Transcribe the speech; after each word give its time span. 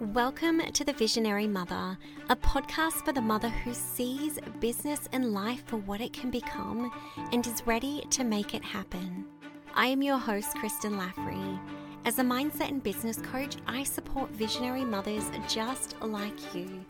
Welcome 0.00 0.62
to 0.62 0.82
The 0.82 0.94
Visionary 0.94 1.46
Mother, 1.46 1.98
a 2.30 2.36
podcast 2.36 3.04
for 3.04 3.12
the 3.12 3.20
mother 3.20 3.50
who 3.50 3.74
sees 3.74 4.38
business 4.58 5.06
and 5.12 5.34
life 5.34 5.62
for 5.66 5.76
what 5.76 6.00
it 6.00 6.14
can 6.14 6.30
become 6.30 6.90
and 7.32 7.46
is 7.46 7.66
ready 7.66 8.02
to 8.08 8.24
make 8.24 8.54
it 8.54 8.64
happen. 8.64 9.26
I 9.74 9.88
am 9.88 10.00
your 10.00 10.16
host, 10.16 10.56
Kristen 10.56 10.94
Laffrey. 10.94 11.60
As 12.06 12.18
a 12.18 12.22
mindset 12.22 12.68
and 12.68 12.82
business 12.82 13.18
coach, 13.18 13.56
I 13.66 13.84
support 13.84 14.30
visionary 14.30 14.86
mothers 14.86 15.30
just 15.46 16.00
like 16.00 16.54
you 16.54 16.82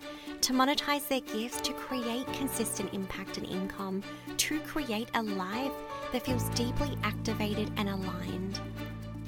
to 0.43 0.53
monetize 0.53 1.09
their 1.09 1.19
gifts, 1.19 1.61
to 1.63 1.73
create 1.73 2.33
consistent 2.33 2.95
impact 2.95 3.39
and 3.39 3.47
income, 3.49 4.05
to 4.37 4.61
create 4.61 5.11
a 5.15 5.23
life 5.25 5.73
that 6.13 6.25
feels 6.25 6.49
deeply 6.51 6.97
activated 7.03 7.73
and 7.77 7.89
aligned. 7.89 8.61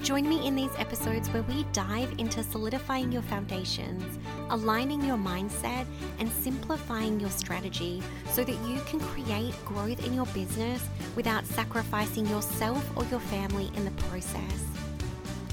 Join 0.03 0.27
me 0.27 0.45
in 0.45 0.53
these 0.53 0.75
episodes 0.77 1.29
where 1.29 1.43
we 1.43 1.65
dive 1.71 2.13
into 2.17 2.43
solidifying 2.43 3.09
your 3.09 3.21
foundations, 3.21 4.03
aligning 4.49 5.01
your 5.01 5.15
mindset, 5.15 5.85
and 6.19 6.29
simplifying 6.29 7.21
your 7.21 7.29
strategy 7.29 8.03
so 8.29 8.43
that 8.43 8.57
you 8.67 8.81
can 8.85 8.99
create 8.99 9.53
growth 9.63 10.05
in 10.05 10.13
your 10.13 10.25
business 10.27 10.85
without 11.15 11.45
sacrificing 11.45 12.27
yourself 12.27 12.85
or 12.97 13.05
your 13.05 13.21
family 13.21 13.71
in 13.77 13.85
the 13.85 13.91
process. 13.91 14.65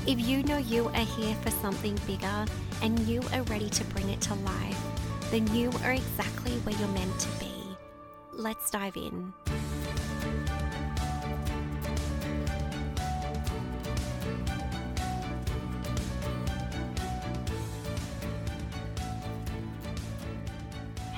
If 0.04 0.18
you 0.18 0.42
know 0.42 0.58
you 0.58 0.88
are 0.88 1.06
here 1.16 1.36
for 1.42 1.50
something 1.50 1.96
bigger 2.04 2.44
and 2.82 2.98
you 3.00 3.22
are 3.32 3.42
ready 3.42 3.70
to 3.70 3.84
bring 3.84 4.08
it 4.08 4.20
to 4.22 4.34
life, 4.34 4.82
then 5.30 5.46
you 5.54 5.70
are 5.84 5.92
exactly 5.92 6.54
where 6.64 6.74
you're 6.74 6.88
meant 6.88 7.20
to 7.20 7.28
be. 7.38 7.52
Let's 8.32 8.68
dive 8.72 8.96
in. 8.96 9.32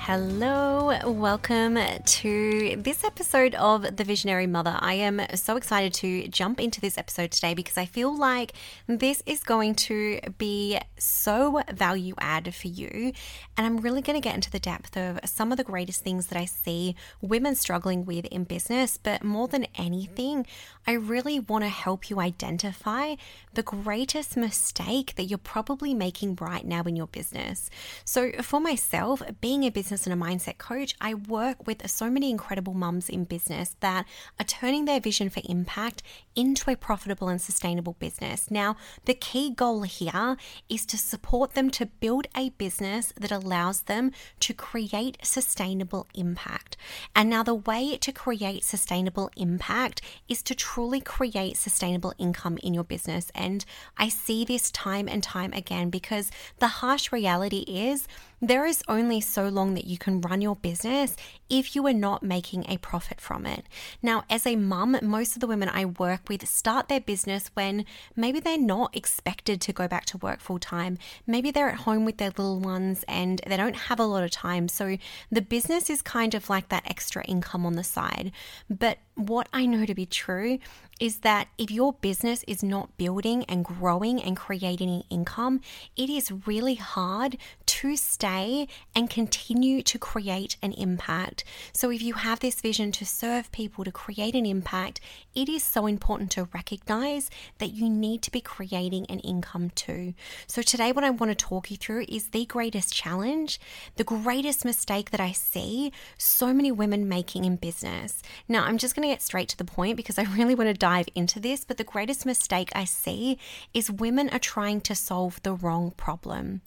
Hello, 0.05 0.99
welcome 1.05 1.79
to 2.03 2.75
this 2.75 3.05
episode 3.05 3.55
of 3.55 3.95
The 3.95 4.03
Visionary 4.03 4.47
Mother. 4.47 4.77
I 4.81 4.95
am 4.95 5.21
so 5.35 5.55
excited 5.55 5.93
to 5.93 6.27
jump 6.27 6.59
into 6.59 6.81
this 6.81 6.97
episode 6.97 7.31
today 7.31 7.53
because 7.53 7.77
I 7.77 7.85
feel 7.85 8.13
like 8.13 8.51
this 8.85 9.23
is 9.25 9.45
going 9.45 9.75
to 9.75 10.19
be 10.37 10.77
so 10.97 11.61
value 11.71 12.15
add 12.19 12.53
for 12.53 12.67
you. 12.67 13.13
And 13.55 13.65
I'm 13.65 13.77
really 13.77 14.01
going 14.01 14.21
to 14.21 14.21
get 14.21 14.35
into 14.35 14.51
the 14.51 14.59
depth 14.59 14.97
of 14.97 15.21
some 15.23 15.53
of 15.53 15.57
the 15.57 15.63
greatest 15.63 16.03
things 16.03 16.27
that 16.27 16.37
I 16.37 16.45
see 16.45 16.97
women 17.21 17.55
struggling 17.55 18.03
with 18.03 18.25
in 18.25 18.43
business. 18.43 18.97
But 18.97 19.23
more 19.23 19.47
than 19.47 19.67
anything, 19.75 20.45
I 20.85 20.93
really 20.93 21.39
want 21.39 21.63
to 21.63 21.69
help 21.69 22.09
you 22.09 22.19
identify 22.19 23.15
the 23.53 23.63
greatest 23.63 24.35
mistake 24.35 25.15
that 25.15 25.23
you're 25.25 25.37
probably 25.37 25.93
making 25.93 26.35
right 26.41 26.65
now 26.65 26.81
in 26.81 26.97
your 26.97 27.07
business. 27.07 27.69
So, 28.03 28.33
for 28.41 28.59
myself, 28.59 29.21
being 29.39 29.63
a 29.63 29.69
business 29.69 29.92
and 29.93 30.13
a 30.13 30.25
mindset 30.25 30.57
coach, 30.57 30.95
I 30.99 31.13
work 31.13 31.67
with 31.67 31.87
so 31.89 32.09
many 32.09 32.29
incredible 32.29 32.73
mums 32.73 33.09
in 33.09 33.23
business 33.25 33.75
that 33.79 34.05
are 34.39 34.45
turning 34.45 34.85
their 34.85 34.99
vision 34.99 35.29
for 35.29 35.41
impact 35.47 36.01
into 36.35 36.71
a 36.71 36.75
profitable 36.75 37.29
and 37.29 37.39
sustainable 37.39 37.95
business. 37.99 38.49
Now, 38.49 38.75
the 39.05 39.13
key 39.13 39.53
goal 39.53 39.83
here 39.83 40.37
is 40.67 40.85
to 40.87 40.97
support 40.97 41.53
them 41.53 41.69
to 41.71 41.85
build 41.85 42.27
a 42.35 42.49
business 42.49 43.13
that 43.19 43.31
allows 43.31 43.81
them 43.83 44.11
to 44.41 44.53
create 44.53 45.17
sustainable 45.23 46.07
impact. 46.15 46.75
And 47.15 47.29
now, 47.29 47.43
the 47.43 47.53
way 47.53 47.97
to 47.97 48.11
create 48.11 48.63
sustainable 48.63 49.29
impact 49.37 50.01
is 50.27 50.41
to 50.43 50.55
truly 50.55 51.01
create 51.01 51.57
sustainable 51.57 52.13
income 52.17 52.57
in 52.63 52.73
your 52.73 52.83
business. 52.83 53.31
And 53.35 53.63
I 53.97 54.09
see 54.09 54.43
this 54.43 54.71
time 54.71 55.07
and 55.07 55.21
time 55.21 55.53
again 55.53 55.89
because 55.89 56.31
the 56.59 56.67
harsh 56.67 57.11
reality 57.11 57.65
is 57.67 58.07
there 58.43 58.65
is 58.65 58.83
only 58.89 59.21
so 59.21 59.47
long 59.47 59.73
that 59.73 59.87
you 59.87 59.97
can 59.97 60.19
run 60.19 60.41
your 60.41 60.57
business 60.57 61.15
if 61.49 61.77
you 61.77 61.87
are 61.87 61.93
not 61.93 62.21
making 62.23 62.65
a 62.67 62.77
profit 62.77 63.21
from 63.21 63.45
it. 63.45 63.65
Now, 64.01 64.25
as 64.29 64.45
a 64.45 64.57
mum, 64.57 64.97
most 65.01 65.37
of 65.37 65.39
the 65.39 65.47
women 65.47 65.69
I 65.69 65.85
work 65.85 66.27
with 66.27 66.45
start 66.45 66.89
their 66.89 66.99
business 66.99 67.49
when 67.53 67.85
maybe 68.17 68.41
they're 68.41 68.57
not 68.57 68.97
expected 68.97 69.61
to 69.61 69.71
go 69.71 69.87
back 69.87 70.03
to 70.07 70.17
work 70.17 70.41
full 70.41 70.59
time. 70.59 70.97
Maybe 71.25 71.51
they're 71.51 71.69
at 71.69 71.81
home 71.81 72.03
with 72.03 72.17
their 72.17 72.31
little 72.31 72.59
ones 72.59 73.05
and 73.07 73.39
they 73.47 73.55
don't 73.55 73.77
have 73.77 73.99
a 73.99 74.05
lot 74.05 74.23
of 74.23 74.31
time. 74.31 74.67
So 74.67 74.97
the 75.31 75.41
business 75.41 75.89
is 75.89 76.01
kind 76.01 76.35
of 76.35 76.49
like 76.49 76.67
that 76.67 76.83
extra 76.85 77.23
income 77.23 77.65
on 77.65 77.73
the 77.73 77.83
side. 77.83 78.33
But 78.69 78.97
what 79.15 79.47
I 79.53 79.65
know 79.65 79.85
to 79.85 79.95
be 79.95 80.05
true 80.05 80.59
is 80.99 81.19
that 81.19 81.47
if 81.57 81.69
your 81.69 81.93
business 81.93 82.43
is 82.47 82.63
not 82.63 82.97
building 82.97 83.43
and 83.45 83.65
growing 83.65 84.21
and 84.21 84.35
creating 84.37 85.03
income, 85.09 85.61
it 85.95 86.09
is 86.09 86.31
really 86.47 86.75
hard 86.75 87.37
to 87.83 87.97
stay 87.97 88.65
and 88.95 89.09
continue 89.09 89.81
to 89.81 89.99
create 89.99 90.55
an 90.61 90.71
impact. 90.71 91.43
So, 91.73 91.91
if 91.91 92.01
you 92.01 92.13
have 92.13 92.39
this 92.39 92.61
vision 92.61 92.93
to 92.93 93.05
serve 93.05 93.51
people, 93.51 93.83
to 93.83 93.91
create 93.91 94.35
an 94.35 94.45
impact, 94.45 95.01
it 95.35 95.49
is 95.49 95.65
so 95.65 95.85
important 95.85 96.31
to 96.31 96.47
recognize 96.53 97.29
that 97.57 97.73
you 97.73 97.89
need 97.89 98.21
to 98.21 98.31
be 98.31 98.39
creating 98.39 99.05
an 99.07 99.19
income 99.19 99.69
too. 99.71 100.13
So, 100.47 100.61
today, 100.61 100.93
what 100.93 101.03
I 101.03 101.09
want 101.09 101.31
to 101.31 101.35
talk 101.35 101.69
you 101.69 101.75
through 101.75 102.05
is 102.07 102.29
the 102.29 102.45
greatest 102.45 102.93
challenge, 102.93 103.59
the 103.97 104.05
greatest 104.05 104.63
mistake 104.63 105.11
that 105.11 105.19
I 105.19 105.33
see 105.33 105.91
so 106.17 106.53
many 106.53 106.71
women 106.71 107.09
making 107.09 107.43
in 107.43 107.57
business. 107.57 108.21
Now, 108.47 108.63
I'm 108.63 108.77
just 108.77 108.95
going 108.95 109.05
to 109.05 109.13
get 109.13 109.21
straight 109.21 109.49
to 109.49 109.57
the 109.57 109.65
point 109.65 109.97
because 109.97 110.17
I 110.17 110.23
really 110.37 110.55
want 110.55 110.69
to 110.69 110.73
dive 110.73 111.09
into 111.15 111.41
this, 111.41 111.65
but 111.65 111.75
the 111.75 111.83
greatest 111.83 112.25
mistake 112.25 112.71
I 112.73 112.85
see 112.85 113.37
is 113.73 113.91
women 113.91 114.29
are 114.29 114.39
trying 114.39 114.79
to 114.81 114.95
solve 114.95 115.41
the 115.43 115.53
wrong 115.53 115.91
problem. 115.91 116.61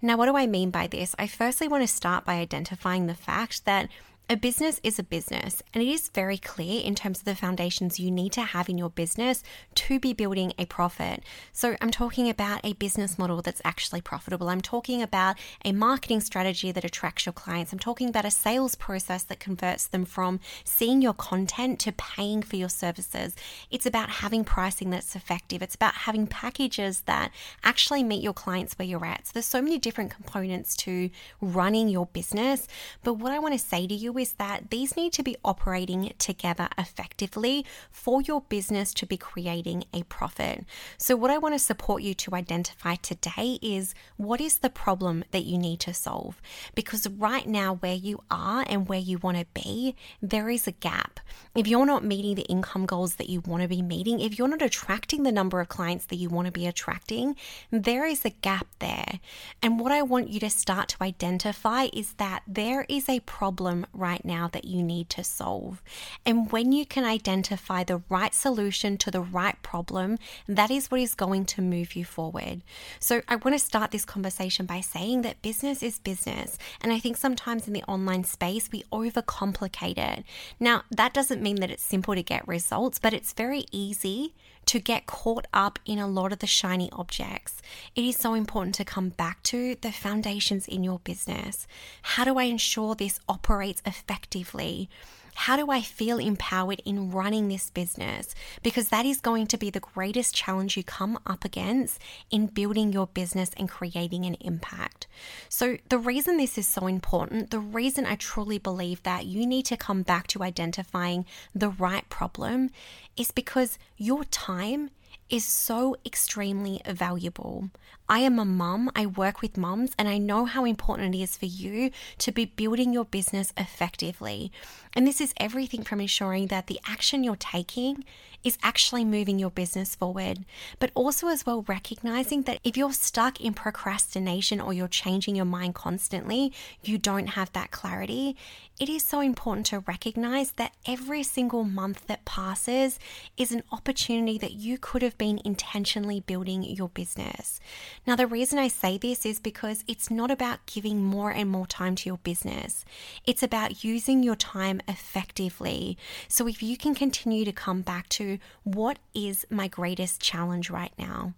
Now, 0.00 0.16
what 0.16 0.26
do 0.26 0.36
I 0.36 0.46
mean 0.46 0.61
by 0.70 0.86
this? 0.86 1.14
I 1.18 1.26
firstly 1.26 1.68
want 1.68 1.82
to 1.82 1.88
start 1.88 2.24
by 2.24 2.34
identifying 2.34 3.06
the 3.06 3.14
fact 3.14 3.64
that 3.64 3.88
a 4.30 4.36
business 4.36 4.80
is 4.82 4.98
a 4.98 5.02
business, 5.02 5.62
and 5.74 5.82
it 5.82 5.88
is 5.88 6.08
very 6.08 6.38
clear 6.38 6.80
in 6.80 6.94
terms 6.94 7.18
of 7.18 7.24
the 7.24 7.34
foundations 7.34 8.00
you 8.00 8.10
need 8.10 8.32
to 8.32 8.42
have 8.42 8.68
in 8.68 8.78
your 8.78 8.88
business 8.88 9.42
to 9.74 9.98
be 9.98 10.14
building 10.14 10.54
a 10.58 10.64
profit. 10.64 11.22
So, 11.52 11.76
I'm 11.82 11.90
talking 11.90 12.30
about 12.30 12.60
a 12.64 12.72
business 12.74 13.18
model 13.18 13.42
that's 13.42 13.60
actually 13.64 14.00
profitable. 14.00 14.48
I'm 14.48 14.62
talking 14.62 15.02
about 15.02 15.36
a 15.64 15.72
marketing 15.72 16.20
strategy 16.20 16.72
that 16.72 16.84
attracts 16.84 17.26
your 17.26 17.32
clients. 17.32 17.72
I'm 17.72 17.78
talking 17.78 18.08
about 18.08 18.24
a 18.24 18.30
sales 18.30 18.74
process 18.74 19.22
that 19.24 19.40
converts 19.40 19.86
them 19.86 20.06
from 20.06 20.40
seeing 20.64 21.02
your 21.02 21.14
content 21.14 21.78
to 21.80 21.92
paying 21.92 22.42
for 22.42 22.56
your 22.56 22.70
services. 22.70 23.34
It's 23.70 23.86
about 23.86 24.08
having 24.08 24.44
pricing 24.44 24.90
that's 24.90 25.14
effective. 25.14 25.60
It's 25.60 25.74
about 25.74 25.94
having 25.94 26.26
packages 26.26 27.02
that 27.02 27.32
actually 27.64 28.02
meet 28.02 28.22
your 28.22 28.32
clients 28.32 28.78
where 28.78 28.88
you're 28.88 29.04
at. 29.04 29.26
So, 29.26 29.32
there's 29.34 29.46
so 29.46 29.60
many 29.60 29.78
different 29.78 30.14
components 30.14 30.74
to 30.76 31.10
running 31.42 31.88
your 31.88 32.06
business. 32.06 32.66
But 33.02 33.14
what 33.14 33.32
I 33.32 33.38
want 33.38 33.52
to 33.52 33.58
say 33.58 33.86
to 33.86 33.94
you 33.94 34.11
is 34.18 34.34
that 34.34 34.70
these 34.70 34.96
need 34.96 35.12
to 35.14 35.22
be 35.22 35.36
operating 35.44 36.12
together 36.18 36.68
effectively 36.78 37.64
for 37.90 38.22
your 38.22 38.42
business 38.42 38.92
to 38.94 39.06
be 39.06 39.16
creating 39.16 39.84
a 39.92 40.02
profit. 40.04 40.64
So, 40.98 41.16
what 41.16 41.30
I 41.30 41.38
want 41.38 41.54
to 41.54 41.58
support 41.58 42.02
you 42.02 42.14
to 42.14 42.34
identify 42.34 42.96
today 42.96 43.58
is 43.62 43.94
what 44.16 44.40
is 44.40 44.58
the 44.58 44.70
problem 44.70 45.24
that 45.30 45.44
you 45.44 45.58
need 45.58 45.80
to 45.80 45.94
solve? 45.94 46.40
Because 46.74 47.08
right 47.08 47.46
now, 47.46 47.74
where 47.74 47.94
you 47.94 48.22
are 48.30 48.64
and 48.68 48.88
where 48.88 48.98
you 48.98 49.18
want 49.18 49.38
to 49.38 49.46
be, 49.54 49.96
there 50.20 50.48
is 50.48 50.66
a 50.66 50.72
gap. 50.72 51.20
If 51.54 51.66
you're 51.66 51.86
not 51.86 52.04
meeting 52.04 52.34
the 52.34 52.42
income 52.42 52.86
goals 52.86 53.16
that 53.16 53.28
you 53.28 53.40
want 53.40 53.62
to 53.62 53.68
be 53.68 53.82
meeting, 53.82 54.20
if 54.20 54.38
you're 54.38 54.48
not 54.48 54.62
attracting 54.62 55.22
the 55.22 55.32
number 55.32 55.60
of 55.60 55.68
clients 55.68 56.06
that 56.06 56.16
you 56.16 56.28
want 56.28 56.46
to 56.46 56.52
be 56.52 56.66
attracting, 56.66 57.36
there 57.70 58.06
is 58.06 58.24
a 58.24 58.30
gap 58.30 58.66
there. 58.78 59.20
And 59.62 59.78
what 59.78 59.92
I 59.92 60.02
want 60.02 60.28
you 60.30 60.40
to 60.40 60.50
start 60.50 60.88
to 60.90 61.02
identify 61.02 61.88
is 61.92 62.14
that 62.14 62.42
there 62.46 62.86
is 62.88 63.08
a 63.08 63.20
problem 63.20 63.86
right 64.02 64.24
now 64.24 64.48
that 64.48 64.64
you 64.64 64.82
need 64.82 65.08
to 65.10 65.22
solve. 65.22 65.80
And 66.26 66.50
when 66.50 66.72
you 66.72 66.84
can 66.84 67.04
identify 67.04 67.84
the 67.84 68.02
right 68.08 68.34
solution 68.34 68.98
to 68.98 69.10
the 69.10 69.20
right 69.20 69.56
problem, 69.62 70.18
that 70.48 70.70
is 70.70 70.90
what 70.90 71.00
is 71.00 71.14
going 71.14 71.44
to 71.46 71.62
move 71.62 71.94
you 71.94 72.04
forward. 72.04 72.62
So 72.98 73.22
I 73.28 73.36
want 73.36 73.54
to 73.54 73.64
start 73.64 73.92
this 73.92 74.04
conversation 74.04 74.66
by 74.66 74.80
saying 74.80 75.22
that 75.22 75.40
business 75.40 75.82
is 75.82 75.98
business. 75.98 76.58
And 76.80 76.92
I 76.92 76.98
think 76.98 77.16
sometimes 77.16 77.66
in 77.66 77.72
the 77.72 77.84
online 77.84 78.24
space, 78.24 78.70
we 78.72 78.82
overcomplicate 78.92 79.98
it. 79.98 80.24
Now, 80.58 80.82
that 80.90 81.14
doesn't 81.14 81.42
mean 81.42 81.56
that 81.60 81.70
it's 81.70 81.82
simple 81.82 82.14
to 82.14 82.22
get 82.22 82.46
results, 82.48 82.98
but 82.98 83.14
it's 83.14 83.32
very 83.32 83.64
easy 83.70 84.34
to 84.66 84.78
get 84.78 85.06
caught 85.06 85.46
up 85.52 85.78
in 85.84 85.98
a 85.98 86.06
lot 86.06 86.32
of 86.32 86.38
the 86.38 86.46
shiny 86.46 86.90
objects. 86.92 87.60
It 87.94 88.04
is 88.04 88.16
so 88.16 88.34
important 88.34 88.74
to 88.76 88.84
come 88.84 89.10
back 89.10 89.42
to 89.44 89.76
the 89.80 89.92
foundations 89.92 90.68
in 90.68 90.84
your 90.84 91.00
business. 91.00 91.66
How 92.02 92.24
do 92.24 92.38
I 92.38 92.44
ensure 92.44 92.94
this 92.94 93.20
operates 93.28 93.82
effectively? 93.84 94.88
How 95.34 95.56
do 95.56 95.70
I 95.70 95.80
feel 95.80 96.18
empowered 96.18 96.82
in 96.84 97.10
running 97.10 97.48
this 97.48 97.70
business? 97.70 98.34
Because 98.62 98.88
that 98.88 99.06
is 99.06 99.20
going 99.20 99.46
to 99.48 99.56
be 99.56 99.70
the 99.70 99.80
greatest 99.80 100.34
challenge 100.34 100.76
you 100.76 100.84
come 100.84 101.18
up 101.26 101.44
against 101.44 102.00
in 102.30 102.46
building 102.46 102.92
your 102.92 103.06
business 103.06 103.50
and 103.56 103.68
creating 103.68 104.24
an 104.24 104.36
impact. 104.40 105.06
So, 105.48 105.78
the 105.88 105.98
reason 105.98 106.36
this 106.36 106.58
is 106.58 106.66
so 106.66 106.86
important, 106.86 107.50
the 107.50 107.58
reason 107.58 108.06
I 108.06 108.16
truly 108.16 108.58
believe 108.58 109.02
that 109.02 109.26
you 109.26 109.46
need 109.46 109.64
to 109.66 109.76
come 109.76 110.02
back 110.02 110.26
to 110.28 110.42
identifying 110.42 111.24
the 111.54 111.70
right 111.70 112.08
problem 112.08 112.70
is 113.16 113.30
because 113.30 113.78
your 113.96 114.24
time 114.24 114.90
is 115.32 115.46
so 115.46 115.96
extremely 116.04 116.82
valuable. 116.86 117.70
I 118.08 118.18
am 118.18 118.38
a 118.38 118.44
mum, 118.44 118.90
I 118.94 119.06
work 119.06 119.40
with 119.40 119.56
mums, 119.56 119.92
and 119.98 120.06
I 120.06 120.18
know 120.18 120.44
how 120.44 120.66
important 120.66 121.14
it 121.14 121.22
is 121.22 121.38
for 121.38 121.46
you 121.46 121.90
to 122.18 122.30
be 122.30 122.44
building 122.44 122.92
your 122.92 123.06
business 123.06 123.54
effectively. 123.56 124.52
And 124.92 125.06
this 125.06 125.20
is 125.20 125.32
everything 125.38 125.82
from 125.82 126.02
ensuring 126.02 126.48
that 126.48 126.66
the 126.66 126.78
action 126.86 127.24
you're 127.24 127.36
taking 127.36 128.04
is 128.44 128.58
actually 128.62 129.04
moving 129.04 129.38
your 129.38 129.50
business 129.50 129.94
forward, 129.94 130.44
but 130.78 130.90
also 130.94 131.28
as 131.28 131.46
well 131.46 131.64
recognizing 131.68 132.42
that 132.42 132.58
if 132.64 132.76
you're 132.76 132.92
stuck 132.92 133.40
in 133.40 133.54
procrastination 133.54 134.60
or 134.60 134.72
you're 134.72 134.88
changing 134.88 135.36
your 135.36 135.44
mind 135.44 135.74
constantly, 135.74 136.52
you 136.82 136.98
don't 136.98 137.28
have 137.28 137.52
that 137.52 137.70
clarity. 137.70 138.36
It 138.80 138.88
is 138.88 139.04
so 139.04 139.20
important 139.20 139.66
to 139.66 139.78
recognize 139.78 140.52
that 140.52 140.74
every 140.86 141.22
single 141.22 141.64
month 141.64 142.06
that 142.08 142.24
passes 142.24 142.98
is 143.36 143.52
an 143.52 143.62
opportunity 143.70 144.38
that 144.38 144.52
you 144.52 144.76
could 144.76 145.02
have 145.02 145.16
been 145.22 145.40
intentionally 145.44 146.18
building 146.18 146.64
your 146.64 146.88
business. 146.88 147.60
Now, 148.04 148.16
the 148.16 148.26
reason 148.26 148.58
I 148.58 148.66
say 148.66 148.98
this 148.98 149.24
is 149.24 149.38
because 149.38 149.84
it's 149.86 150.10
not 150.10 150.32
about 150.32 150.66
giving 150.66 151.04
more 151.04 151.30
and 151.30 151.48
more 151.48 151.68
time 151.68 151.94
to 151.94 152.08
your 152.08 152.18
business, 152.18 152.84
it's 153.24 153.40
about 153.40 153.84
using 153.84 154.24
your 154.24 154.34
time 154.34 154.80
effectively. 154.88 155.96
So, 156.26 156.48
if 156.48 156.60
you 156.60 156.76
can 156.76 156.96
continue 156.96 157.44
to 157.44 157.52
come 157.52 157.82
back 157.82 158.08
to 158.18 158.38
what 158.64 158.98
is 159.14 159.46
my 159.48 159.68
greatest 159.68 160.20
challenge 160.20 160.70
right 160.70 160.92
now? 160.98 161.34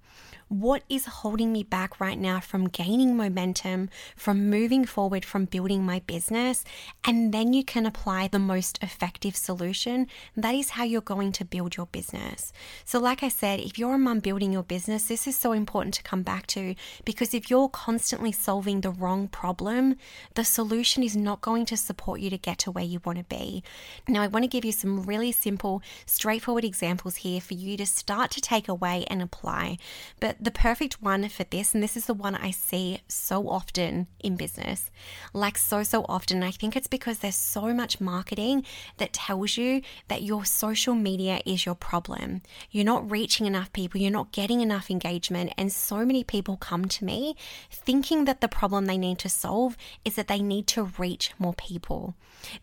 What 0.49 0.83
is 0.89 1.07
holding 1.07 1.53
me 1.53 1.63
back 1.63 2.01
right 2.01 2.19
now 2.19 2.39
from 2.39 2.69
gaining 2.69 3.17
momentum, 3.17 3.89
from 4.15 4.51
moving 4.51 4.85
forward, 4.85 5.25
from 5.25 5.47
building 5.47 5.85
my 5.85 6.01
business? 6.01 6.65
And 7.05 7.33
then 7.33 7.53
you 7.53 7.65
can 7.65 7.87
apply 7.87 8.29
the 8.29 8.39
most 8.39 8.79
effective 8.83 9.37
solution. 9.37 10.07
That 10.37 10.55
is 10.55 10.71
how 10.71 10.85
you're 10.85 11.01
going 11.01 11.33
to 11.33 11.45
build 11.45 11.77
your 11.77 11.87
business. 11.87 12.53
So, 12.85 13.01
like 13.01 13.23
I 13.23 13.29
said, 13.29 13.61
if 13.61 13.79
you're 13.79 13.95
a 13.95 13.99
mum 13.99 14.21
building 14.21 14.53
your 14.53 14.63
business, 14.63 15.09
this 15.09 15.27
is 15.27 15.37
so 15.37 15.53
important 15.53 15.95
to 15.95 16.03
come 16.03 16.23
back 16.23 16.47
to 16.49 16.75
because 17.05 17.35
if 17.35 17.51
you're 17.51 17.69
constantly 17.69 18.33
solving 18.33 18.83
the 18.83 18.91
wrong 18.91 19.29
problem, 19.29 19.97
the 20.35 20.45
solution 20.45 21.03
is 21.03 21.17
not 21.17 21.41
going 21.41 21.65
to 21.67 21.77
support 21.77 22.21
you 22.21 22.31
to 22.31 22.39
get 22.39 22.59
to 22.59 22.71
where 22.71 22.85
you 22.85 23.01
want 23.05 23.19
to 23.19 23.25
be. 23.25 23.63
Now, 24.09 24.23
I 24.23 24.29
want 24.29 24.43
to 24.45 24.49
give 24.49 24.65
you 24.65 24.73
some 24.73 25.03
really 25.03 25.33
simple, 25.33 25.83
straightforward 26.07 26.65
examples 26.65 27.17
here 27.17 27.41
for 27.41 27.55
you 27.55 27.77
to 27.77 27.87
start 27.87 28.31
to 28.33 28.41
take 28.41 28.69
away 28.69 29.05
and 29.09 29.23
apply. 29.23 29.79
But 30.21 30.34
the 30.41 30.51
perfect 30.51 31.03
one 31.03 31.29
for 31.29 31.45
this, 31.45 31.75
and 31.75 31.83
this 31.83 31.97
is 31.97 32.07
the 32.07 32.15
one 32.15 32.35
I 32.35 32.51
see 32.51 33.01
so 33.09 33.49
often 33.49 34.07
in 34.21 34.37
business, 34.37 34.91
like 35.33 35.59
so, 35.59 35.83
so 35.83 36.05
often. 36.09 36.43
I 36.43 36.51
think 36.51 36.77
it's 36.77 36.87
because 36.87 37.19
there's 37.19 37.35
so 37.37 37.75
much 37.75 38.01
marketing 38.01 38.65
that 38.99 39.13
tells 39.13 39.57
you 39.57 39.83
that 40.09 40.23
your 40.23 40.45
social 40.45 40.95
media 40.95 41.41
is 41.45 41.67
your 41.67 41.75
problem. 41.75 42.43
You're 42.71 42.85
not 42.85 43.11
reaching 43.11 43.47
enough 43.47 43.73
people, 43.73 44.01
you're 44.01 44.11
not 44.11 44.33
getting 44.33 44.61
enough 44.61 44.91
engagement. 44.91 45.53
And 45.59 45.73
so 45.73 46.05
many 46.05 46.25
people 46.25 46.57
come 46.57 46.87
to 46.87 47.05
me 47.05 47.37
thinking 47.71 48.25
that 48.25 48.41
the 48.41 48.49
problem 48.49 48.87
they 48.87 48.99
need 48.99 49.19
to 49.21 49.29
solve 49.29 49.77
is 50.05 50.15
that 50.15 50.29
they 50.29 50.41
need 50.41 50.67
to 50.69 50.91
reach 50.99 51.33
more 51.39 51.55
people. 51.55 52.15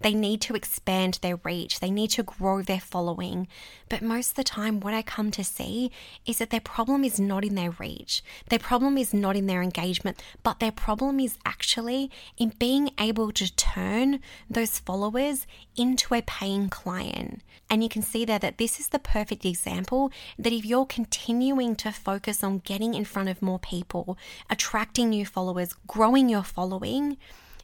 They 0.01 0.13
need 0.13 0.41
to 0.41 0.55
expand 0.55 1.19
their 1.21 1.37
reach, 1.43 1.79
they 1.79 1.91
need 1.91 2.09
to 2.11 2.23
grow 2.23 2.61
their 2.61 2.79
following. 2.79 3.47
But 3.89 4.01
most 4.01 4.31
of 4.31 4.35
the 4.35 4.43
time, 4.43 4.79
what 4.79 4.93
I 4.93 5.01
come 5.01 5.31
to 5.31 5.43
see 5.43 5.91
is 6.25 6.37
that 6.37 6.49
their 6.49 6.59
problem 6.59 7.03
is 7.03 7.19
not 7.19 7.43
in 7.43 7.55
their 7.55 7.60
reach. 7.69 8.23
Their 8.49 8.59
problem 8.59 8.97
is 8.97 9.13
not 9.13 9.35
in 9.35 9.47
their 9.47 9.61
engagement, 9.61 10.21
but 10.43 10.59
their 10.59 10.71
problem 10.71 11.19
is 11.19 11.37
actually 11.45 12.11
in 12.37 12.53
being 12.59 12.91
able 12.99 13.31
to 13.33 13.55
turn 13.55 14.19
those 14.49 14.79
followers 14.79 15.47
into 15.75 16.13
a 16.13 16.21
paying 16.21 16.69
client. 16.69 17.41
And 17.69 17.83
you 17.83 17.89
can 17.89 18.01
see 18.01 18.25
there 18.25 18.39
that 18.39 18.57
this 18.57 18.79
is 18.79 18.89
the 18.89 18.99
perfect 18.99 19.45
example 19.45 20.11
that 20.37 20.53
if 20.53 20.65
you're 20.65 20.85
continuing 20.85 21.75
to 21.77 21.91
focus 21.91 22.43
on 22.43 22.59
getting 22.59 22.93
in 22.93 23.05
front 23.05 23.29
of 23.29 23.41
more 23.41 23.59
people, 23.59 24.17
attracting 24.49 25.09
new 25.09 25.25
followers, 25.25 25.73
growing 25.87 26.27
your 26.27 26.43
following, 26.43 27.17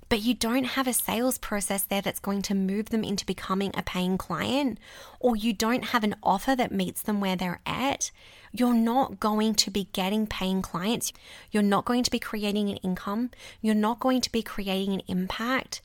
but 0.09 0.21
you 0.21 0.33
don't 0.33 0.63
have 0.63 0.88
a 0.88 0.93
sales 0.93 1.38
process 1.38 1.83
there 1.83 2.01
that's 2.01 2.19
going 2.19 2.41
to 2.43 2.55
move 2.55 2.89
them 2.89 3.03
into 3.03 3.25
becoming 3.25 3.71
a 3.73 3.83
paying 3.83 4.17
client, 4.17 4.79
or 5.19 5.35
you 5.35 5.51
don't 5.51 5.85
have 5.85 6.03
an 6.03 6.15
offer 6.23 6.55
that 6.55 6.71
meets 6.71 7.01
them 7.01 7.19
where 7.19 7.35
they're 7.35 7.59
at, 7.65 8.11
you're 8.51 8.73
not 8.73 9.19
going 9.19 9.55
to 9.55 9.71
be 9.71 9.89
getting 9.94 10.27
paying 10.27 10.61
clients. 10.61 11.13
You're 11.51 11.63
not 11.63 11.85
going 11.85 12.03
to 12.03 12.11
be 12.11 12.19
creating 12.19 12.69
an 12.69 12.77
income. 12.77 13.31
You're 13.61 13.75
not 13.75 13.99
going 13.99 14.21
to 14.21 14.31
be 14.31 14.41
creating 14.41 14.94
an 14.94 15.01
impact 15.07 15.81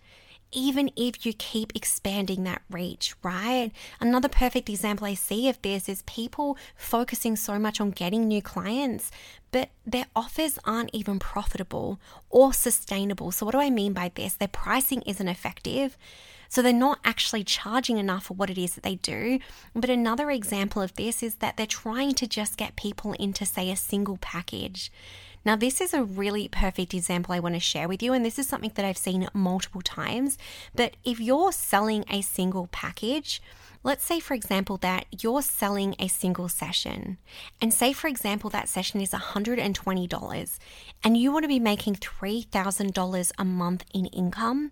even 0.53 0.91
if 0.97 1.25
you 1.25 1.33
keep 1.33 1.75
expanding 1.75 2.45
that 2.45 2.63
reach, 2.71 3.15
right? 3.23 3.73
Another 4.01 4.29
perfect 4.29 4.69
example 4.69 5.07
I 5.07 5.15
see 5.15 5.49
of 5.49 5.61
this 5.63 5.89
is 5.89 6.03
people 6.03 6.59
focusing 6.77 7.37
so 7.37 7.59
much 7.59 7.81
on 7.81 7.91
getting 7.91 8.29
new 8.29 8.43
clients, 8.43 9.11
but 9.51 9.71
their 9.87 10.07
offers 10.15 10.59
aren't 10.65 10.91
even 10.93 11.19
profitable 11.19 11.99
or 12.29 12.53
sustainable. 12.53 13.33
So, 13.33 13.47
what 13.47 13.53
do 13.53 13.61
I 13.61 13.71
mean 13.71 13.95
by 13.95 14.13
this? 14.15 14.35
Their 14.35 14.49
pricing 14.49 15.03
isn't 15.03 15.29
effective. 15.29 15.97
So 16.53 16.61
they're 16.61 16.75
not 16.75 16.99
actually 17.03 17.45
charging 17.45 17.97
enough 17.97 18.27
for 18.27 18.35
what 18.35 18.51
it 18.51 18.59
is 18.59 18.75
that 18.75 18.83
they 18.83 18.97
do. 18.97 19.39
But 19.75 19.89
another 19.89 20.31
example 20.31 20.83
of 20.83 20.95
this 20.97 21.23
is 21.23 21.37
that 21.37 21.57
they're 21.57 21.65
trying 21.65 22.13
to 22.17 22.27
just 22.27 22.59
get 22.59 22.77
people 22.77 23.15
into, 23.15 23.47
say, 23.47 23.71
a 23.71 23.75
single 23.75 24.19
package. 24.19 24.93
Now, 25.47 25.57
this 25.57 25.81
is 25.81 25.95
a 25.95 26.05
really 26.05 26.49
perfect 26.49 26.93
example 26.93 27.33
I 27.33 27.41
want 27.41 27.55
to 27.55 27.59
share 27.59 27.89
with 27.89 28.03
you, 28.03 28.13
and 28.13 28.23
this 28.23 28.39
is 28.39 28.47
something 28.47 28.71
that 28.75 28.85
I've 28.85 28.99
seen 28.99 29.31
multiple 29.33 29.81
times. 29.81 30.37
But 30.75 30.99
if 31.05 31.19
you're 31.19 31.53
selling 31.53 32.05
a 32.11 32.21
single 32.21 32.69
package, 32.71 33.41
Let's 33.85 34.05
say, 34.05 34.21
for 34.21 34.35
example, 34.35 34.77
that 34.77 35.07
you're 35.23 35.43
selling 35.43 35.97
a 35.99 36.07
single 36.07 36.49
session, 36.49 37.19
and 37.61 37.75
say, 37.75 37.93
for 37.93 38.07
example, 38.07 38.49
that 38.51 38.69
session 38.69 39.01
is 39.01 39.11
$120, 39.11 40.59
and 41.03 41.17
you 41.17 41.33
want 41.33 41.43
to 41.43 41.49
be 41.49 41.59
making 41.59 41.97
$3,000 41.97 43.33
a 43.37 43.45
month 43.45 43.85
in 43.93 44.07
income. 44.07 44.71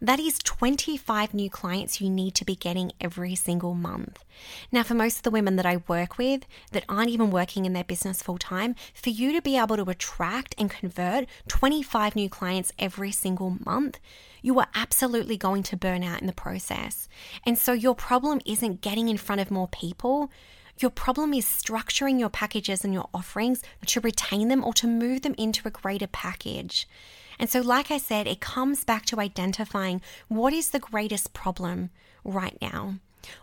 That 0.00 0.20
is 0.20 0.38
25 0.38 1.34
new 1.34 1.48
clients 1.50 2.00
you 2.00 2.10
need 2.10 2.34
to 2.36 2.44
be 2.44 2.56
getting 2.56 2.92
every 3.00 3.34
single 3.34 3.74
month. 3.74 4.24
Now, 4.72 4.82
for 4.82 4.94
most 4.94 5.18
of 5.18 5.22
the 5.22 5.30
women 5.30 5.56
that 5.56 5.66
I 5.66 5.82
work 5.88 6.18
with 6.18 6.46
that 6.72 6.84
aren't 6.88 7.10
even 7.10 7.30
working 7.30 7.64
in 7.64 7.72
their 7.72 7.84
business 7.84 8.22
full 8.22 8.38
time, 8.38 8.74
for 8.94 9.10
you 9.10 9.32
to 9.32 9.42
be 9.42 9.56
able 9.56 9.76
to 9.76 9.90
attract 9.90 10.54
and 10.58 10.70
convert 10.70 11.26
25 11.48 12.16
new 12.16 12.28
clients 12.28 12.72
every 12.78 13.12
single 13.12 13.56
month, 13.64 13.98
you 14.42 14.58
are 14.58 14.68
absolutely 14.74 15.36
going 15.36 15.62
to 15.64 15.76
burn 15.76 16.02
out 16.02 16.20
in 16.20 16.26
the 16.26 16.32
process. 16.32 17.08
And 17.46 17.56
so 17.58 17.72
your 17.72 17.94
problem 17.94 18.40
isn't 18.44 18.82
getting 18.82 19.08
in 19.08 19.16
front 19.16 19.40
of 19.40 19.50
more 19.50 19.68
people. 19.68 20.30
Your 20.78 20.90
problem 20.90 21.32
is 21.32 21.46
structuring 21.46 22.18
your 22.18 22.28
packages 22.28 22.84
and 22.84 22.92
your 22.92 23.08
offerings 23.14 23.62
to 23.86 24.00
retain 24.00 24.48
them 24.48 24.64
or 24.64 24.74
to 24.74 24.86
move 24.86 25.22
them 25.22 25.34
into 25.38 25.66
a 25.68 25.70
greater 25.70 26.08
package. 26.08 26.88
And 27.38 27.50
so, 27.50 27.60
like 27.60 27.90
I 27.90 27.98
said, 27.98 28.26
it 28.26 28.40
comes 28.40 28.84
back 28.84 29.04
to 29.06 29.20
identifying 29.20 30.00
what 30.28 30.52
is 30.52 30.70
the 30.70 30.78
greatest 30.78 31.32
problem 31.32 31.90
right 32.24 32.56
now. 32.60 32.96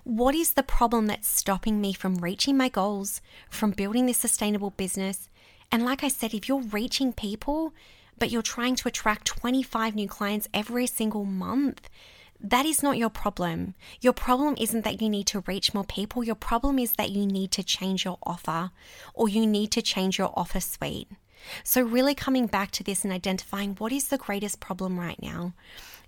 What 0.04 0.36
is 0.36 0.54
the 0.54 0.64
problem 0.64 1.08
that's 1.08 1.28
stopping 1.28 1.82
me 1.82 1.94
from 1.94 2.16
reaching 2.16 2.56
my 2.56 2.70
goals, 2.70 3.22
from 3.50 3.72
building 3.72 4.06
this 4.06 4.18
sustainable 4.18 4.72
business? 4.72 5.30
And 5.72 5.84
like 5.84 6.04
I 6.04 6.08
said, 6.08 6.34
if 6.34 6.48
you're 6.48 6.62
reaching 6.62 7.14
people, 7.14 7.74
but 8.18 8.30
you're 8.30 8.42
trying 8.42 8.76
to 8.76 8.88
attract 8.88 9.26
25 9.26 9.96
new 9.96 10.08
clients 10.08 10.48
every 10.54 10.86
single 10.86 11.26
month, 11.26 11.90
that 12.44 12.66
is 12.66 12.82
not 12.82 12.98
your 12.98 13.10
problem. 13.10 13.76
Your 14.02 14.14
problem 14.14 14.56
isn't 14.60 14.84
that 14.84 15.02
you 15.02 15.10
need 15.10 15.28
to 15.28 15.42
reach 15.42 15.74
more 15.74 15.84
people. 15.84 16.24
Your 16.24 16.36
problem 16.36 16.80
is 16.80 16.94
that 16.94 17.12
you 17.12 17.26
need 17.26 17.52
to 17.52 17.64
change 17.64 18.04
your 18.04 18.18
offer 18.24 18.72
or 19.14 19.30
you 19.30 19.46
need 19.46 19.72
to 19.72 19.82
change 19.82 20.18
your 20.18 20.34
offer 20.36 20.60
suite. 20.60 21.08
So, 21.64 21.82
really 21.82 22.16
coming 22.16 22.48
back 22.48 22.72
to 22.72 22.84
this 22.84 23.04
and 23.04 23.14
identifying 23.14 23.76
what 23.76 23.92
is 23.92 24.08
the 24.08 24.18
greatest 24.18 24.60
problem 24.60 25.00
right 25.00 25.22
now. 25.22 25.54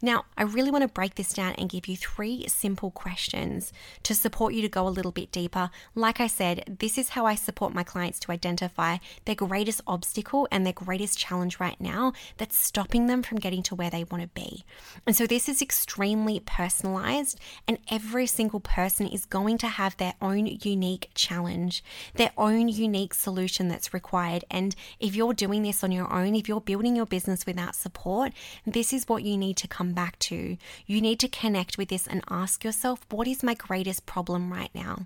Now, 0.04 0.26
I 0.38 0.44
really 0.44 0.70
want 0.70 0.82
to 0.82 0.90
break 0.90 1.16
this 1.16 1.32
down 1.32 1.54
and 1.54 1.70
give 1.70 1.88
you 1.88 1.96
three 1.96 2.46
simple 2.50 2.92
questions 2.92 3.72
to 4.04 4.14
support 4.14 4.54
you 4.54 4.62
to 4.62 4.68
go 4.68 4.86
a 4.86 4.90
little 4.90 5.14
bit 5.14 5.32
deeper. 5.32 5.70
Like 5.96 6.20
I 6.20 6.28
said, 6.28 6.76
this 6.80 6.98
is 6.98 7.10
how 7.10 7.26
I 7.26 7.36
support 7.36 7.74
my 7.74 7.84
clients 7.84 8.20
to 8.20 8.34
identify 8.34 8.98
their 9.24 9.36
greatest 9.36 9.80
obstacle 9.88 10.46
and 10.52 10.66
their 10.66 10.74
greatest 10.74 11.18
challenge 11.18 11.58
right 11.58 11.80
now 11.80 12.12
that's 12.36 12.58
stopping 12.58 13.08
them 13.08 13.24
from 13.24 13.40
getting 13.40 13.64
to 13.64 13.76
where 13.76 13.90
they 13.90 14.04
want 14.04 14.24
to 14.24 14.28
be. 14.28 14.66
And 15.08 15.16
so, 15.16 15.26
this 15.26 15.48
is 15.48 15.62
extremely 15.62 16.42
personalized, 16.42 17.40
and 17.66 17.78
every 17.90 18.28
single 18.28 18.60
person 18.60 19.08
is 19.08 19.24
going 19.24 19.58
to 19.60 19.68
have 19.68 19.96
their 19.96 20.16
own 20.22 20.48
unique 20.48 21.12
challenge, 21.16 21.82
their 22.16 22.34
own 22.38 22.68
unique 22.68 23.14
solution 23.14 23.70
that's 23.70 23.94
required. 23.94 24.44
And 24.52 24.76
if 25.00 25.16
you're 25.16 25.34
doing 25.34 25.64
this 25.64 25.82
on 25.82 25.94
your 25.94 26.12
own, 26.12 26.36
if 26.36 26.50
you're 26.50 26.60
building 26.60 26.98
your 26.98 27.06
business 27.06 27.46
without 27.46 27.74
support, 27.74 28.34
this 28.66 28.92
is 28.92 29.08
what 29.08 29.24
you 29.24 29.38
need 29.38 29.56
to 29.58 29.68
come 29.94 30.06
back 30.06 30.18
to. 30.20 30.58
You 30.86 31.02
need 31.02 31.20
to 31.20 31.28
connect 31.28 31.78
with 31.78 31.90
this 31.90 32.08
and 32.08 32.24
ask 32.30 32.64
yourself, 32.64 33.06
what 33.12 33.28
is 33.28 33.44
my 33.44 33.54
greatest 33.54 34.06
problem 34.06 34.52
right 34.52 34.72
now? 34.74 35.06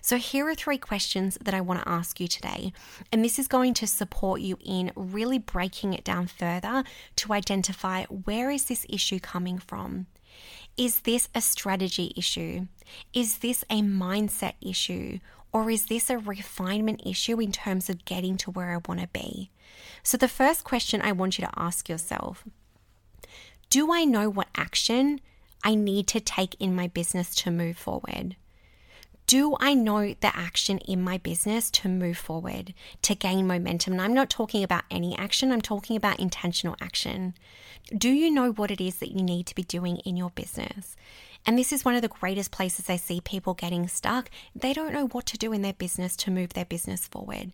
So, 0.00 0.16
here 0.18 0.48
are 0.48 0.54
three 0.54 0.78
questions 0.78 1.38
that 1.40 1.54
I 1.54 1.60
want 1.60 1.82
to 1.82 1.88
ask 1.88 2.20
you 2.20 2.28
today. 2.28 2.72
And 3.12 3.24
this 3.24 3.38
is 3.38 3.48
going 3.48 3.74
to 3.74 3.86
support 3.86 4.40
you 4.40 4.58
in 4.64 4.92
really 4.94 5.38
breaking 5.38 5.94
it 5.94 6.04
down 6.04 6.26
further 6.26 6.84
to 7.16 7.32
identify 7.32 8.04
where 8.04 8.50
is 8.50 8.66
this 8.66 8.86
issue 8.88 9.20
coming 9.20 9.58
from? 9.58 10.06
Is 10.76 11.00
this 11.00 11.28
a 11.34 11.40
strategy 11.40 12.12
issue? 12.16 12.66
Is 13.14 13.38
this 13.38 13.64
a 13.70 13.80
mindset 13.80 14.54
issue? 14.60 15.20
Or 15.52 15.70
is 15.70 15.86
this 15.86 16.10
a 16.10 16.18
refinement 16.18 17.00
issue 17.06 17.40
in 17.40 17.50
terms 17.52 17.88
of 17.88 18.04
getting 18.04 18.36
to 18.38 18.50
where 18.50 18.72
I 18.72 18.80
want 18.86 19.00
to 19.00 19.08
be? 19.08 19.50
So, 20.02 20.18
the 20.18 20.28
first 20.28 20.64
question 20.64 21.00
I 21.00 21.12
want 21.12 21.38
you 21.38 21.46
to 21.46 21.58
ask 21.58 21.88
yourself 21.88 22.44
Do 23.70 23.92
I 23.92 24.04
know 24.04 24.30
what 24.30 24.48
action 24.56 25.20
I 25.64 25.74
need 25.74 26.06
to 26.08 26.20
take 26.20 26.54
in 26.60 26.74
my 26.74 26.88
business 26.88 27.34
to 27.36 27.50
move 27.50 27.76
forward? 27.76 28.36
do 29.26 29.56
I 29.58 29.74
know 29.74 30.14
the 30.20 30.36
action 30.36 30.78
in 30.78 31.02
my 31.02 31.18
business 31.18 31.70
to 31.72 31.88
move 31.88 32.16
forward, 32.16 32.72
to 33.02 33.14
gain 33.14 33.46
momentum? 33.46 33.94
And 33.94 34.02
I'm 34.02 34.14
not 34.14 34.30
talking 34.30 34.62
about 34.62 34.84
any 34.90 35.18
action, 35.18 35.50
I'm 35.50 35.60
talking 35.60 35.96
about 35.96 36.20
intentional 36.20 36.76
action. 36.80 37.34
Do 37.96 38.08
you 38.08 38.30
know 38.30 38.52
what 38.52 38.70
it 38.70 38.80
is 38.80 38.96
that 38.96 39.10
you 39.10 39.22
need 39.22 39.46
to 39.46 39.54
be 39.54 39.64
doing 39.64 39.96
in 39.98 40.16
your 40.16 40.30
business? 40.30 40.96
And 41.44 41.58
this 41.58 41.72
is 41.72 41.84
one 41.84 41.94
of 41.94 42.02
the 42.02 42.08
greatest 42.08 42.50
places 42.50 42.88
I 42.88 42.96
see 42.96 43.20
people 43.20 43.54
getting 43.54 43.88
stuck. 43.88 44.30
They 44.54 44.72
don't 44.72 44.92
know 44.92 45.08
what 45.08 45.26
to 45.26 45.38
do 45.38 45.52
in 45.52 45.62
their 45.62 45.72
business 45.72 46.16
to 46.16 46.30
move 46.30 46.54
their 46.54 46.64
business 46.64 47.06
forward. 47.06 47.52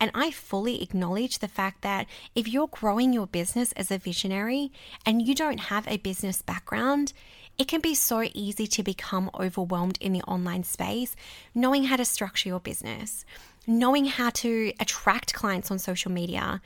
And 0.00 0.10
I 0.14 0.30
fully 0.30 0.82
acknowledge 0.82 1.38
the 1.38 1.48
fact 1.48 1.82
that 1.82 2.06
if 2.34 2.48
you're 2.48 2.68
growing 2.68 3.12
your 3.12 3.26
business 3.26 3.72
as 3.72 3.90
a 3.90 3.98
visionary 3.98 4.72
and 5.06 5.26
you 5.26 5.34
don't 5.34 5.60
have 5.60 5.86
a 5.88 5.98
business 5.98 6.42
background, 6.42 7.12
it 7.56 7.68
can 7.68 7.80
be 7.80 7.94
so 7.94 8.22
easy 8.34 8.66
to 8.66 8.82
become 8.82 9.30
overwhelmed 9.38 9.98
in 10.00 10.12
the 10.12 10.22
online 10.22 10.64
space, 10.64 11.14
knowing 11.54 11.84
how 11.84 11.96
to 11.96 12.04
structure 12.04 12.48
your 12.48 12.60
business, 12.60 13.24
knowing 13.66 14.06
how 14.06 14.30
to 14.30 14.72
attract 14.80 15.34
clients 15.34 15.70
on 15.70 15.78
social 15.78 16.10
media, 16.10 16.60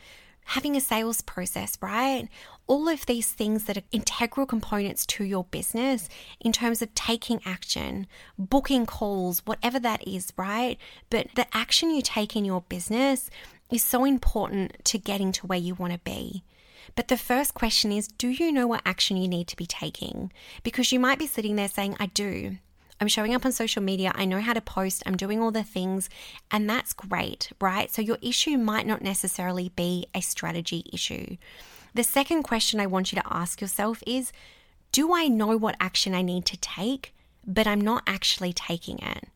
having 0.48 0.76
a 0.76 0.80
sales 0.80 1.20
process, 1.20 1.76
right? 1.82 2.26
All 2.66 2.88
of 2.88 3.04
these 3.04 3.30
things 3.30 3.64
that 3.64 3.76
are 3.76 3.82
integral 3.92 4.46
components 4.46 5.04
to 5.06 5.24
your 5.24 5.44
business 5.44 6.08
in 6.40 6.52
terms 6.52 6.80
of 6.80 6.94
taking 6.94 7.40
action, 7.44 8.06
booking 8.38 8.86
calls, 8.86 9.40
whatever 9.44 9.78
that 9.78 10.06
is, 10.08 10.32
right? 10.38 10.78
But 11.10 11.28
the 11.34 11.46
action 11.54 11.90
you 11.90 12.00
take 12.00 12.34
in 12.34 12.46
your 12.46 12.62
business 12.62 13.28
is 13.70 13.84
so 13.84 14.06
important 14.06 14.82
to 14.84 14.96
getting 14.96 15.32
to 15.32 15.46
where 15.46 15.58
you 15.58 15.74
want 15.74 15.92
to 15.92 15.98
be. 15.98 16.42
But 16.96 17.08
the 17.08 17.18
first 17.18 17.52
question 17.52 17.92
is 17.92 18.08
Do 18.08 18.28
you 18.28 18.50
know 18.50 18.66
what 18.66 18.82
action 18.86 19.18
you 19.18 19.28
need 19.28 19.48
to 19.48 19.56
be 19.56 19.66
taking? 19.66 20.32
Because 20.62 20.92
you 20.92 20.98
might 20.98 21.18
be 21.18 21.26
sitting 21.26 21.56
there 21.56 21.68
saying, 21.68 21.96
I 22.00 22.06
do. 22.06 22.56
I'm 23.00 23.08
showing 23.08 23.34
up 23.34 23.44
on 23.44 23.52
social 23.52 23.82
media. 23.82 24.12
I 24.14 24.24
know 24.24 24.40
how 24.40 24.52
to 24.52 24.60
post. 24.60 25.02
I'm 25.06 25.16
doing 25.16 25.40
all 25.40 25.50
the 25.50 25.62
things. 25.62 26.10
And 26.50 26.68
that's 26.68 26.92
great, 26.92 27.50
right? 27.60 27.90
So 27.90 28.02
your 28.02 28.18
issue 28.20 28.58
might 28.58 28.86
not 28.86 29.02
necessarily 29.02 29.70
be 29.70 30.06
a 30.14 30.20
strategy 30.20 30.84
issue. 30.92 31.36
The 31.94 32.04
second 32.04 32.42
question 32.42 32.80
I 32.80 32.86
want 32.86 33.12
you 33.12 33.20
to 33.20 33.32
ask 33.32 33.60
yourself 33.60 34.02
is 34.06 34.32
Do 34.92 35.14
I 35.14 35.28
know 35.28 35.56
what 35.56 35.76
action 35.80 36.14
I 36.14 36.22
need 36.22 36.44
to 36.46 36.56
take, 36.56 37.14
but 37.46 37.66
I'm 37.66 37.80
not 37.80 38.02
actually 38.06 38.52
taking 38.52 38.98
it? 38.98 39.28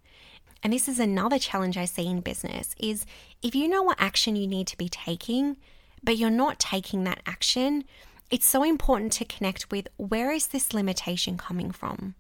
And 0.63 0.73
this 0.73 0.89
is 0.89 1.01
another 1.01 1.39
challenge 1.39 1.77
I 1.77 1.87
see 1.87 2.07
in 2.07 2.21
business 2.21 2.75
is 2.79 3.05
if 3.43 3.55
you 3.55 3.69
know 3.69 3.83
what 3.83 4.01
action 4.01 4.37
you 4.37 4.47
need 4.47 4.67
to 4.69 4.77
be 4.77 4.89
taking, 4.89 5.57
but 6.05 6.17
you're 6.17 6.31
not 6.31 6.59
taking 6.59 7.05
that 7.05 7.21
action, 7.27 7.85
it's 8.33 8.47
so 8.47 8.63
important 8.63 9.13
to 9.13 9.27
connect 9.27 9.71
with 9.71 9.89
where 9.99 10.33
is 10.33 10.47
this 10.47 10.73
limitation 10.73 11.37
coming 11.37 11.71
from? 11.71 12.15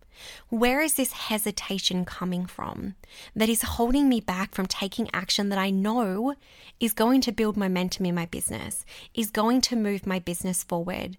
Where 0.50 0.83
is 0.83 0.95
this 0.95 1.12
hesitation 1.12 2.04
coming 2.04 2.45
from 2.45 2.97
that 3.35 3.49
is 3.49 3.62
holding 3.62 4.11
me 4.11 4.21
back 4.21 4.54
from 4.54 4.66
taking 4.66 5.09
action 5.14 5.49
that 5.49 5.59
I 5.59 5.71
know 5.71 6.35
is 6.78 6.92
going 6.92 7.23
to 7.23 7.33
build 7.33 7.57
momentum 7.57 8.04
in 8.04 8.14
my 8.14 8.26
business, 8.26 8.85
is 9.14 9.31
going 9.31 9.62
to 9.62 9.75
move 9.75 10.07
my 10.07 10.19
business 10.19 10.62
forward? 10.62 11.16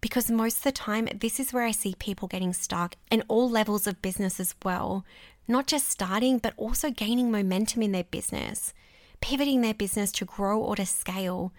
Because 0.00 0.28
most 0.28 0.56
of 0.58 0.64
the 0.64 0.72
time, 0.72 1.08
this 1.14 1.38
is 1.38 1.52
where 1.52 1.62
I 1.62 1.70
see 1.70 1.94
people 2.00 2.26
getting 2.26 2.52
stuck 2.52 2.96
in 3.12 3.22
all 3.28 3.48
levels 3.48 3.86
of 3.86 4.02
business 4.02 4.40
as 4.40 4.56
well, 4.64 5.04
not 5.46 5.68
just 5.68 5.88
starting, 5.88 6.38
but 6.38 6.54
also 6.56 6.90
gaining 6.90 7.30
momentum 7.30 7.80
in 7.80 7.92
their 7.92 8.02
business, 8.02 8.74
pivoting 9.22 9.62
their 9.62 9.72
business 9.72 10.12
to 10.12 10.26
grow 10.26 10.60
or 10.60 10.76
to 10.76 10.84
scale 10.84 11.52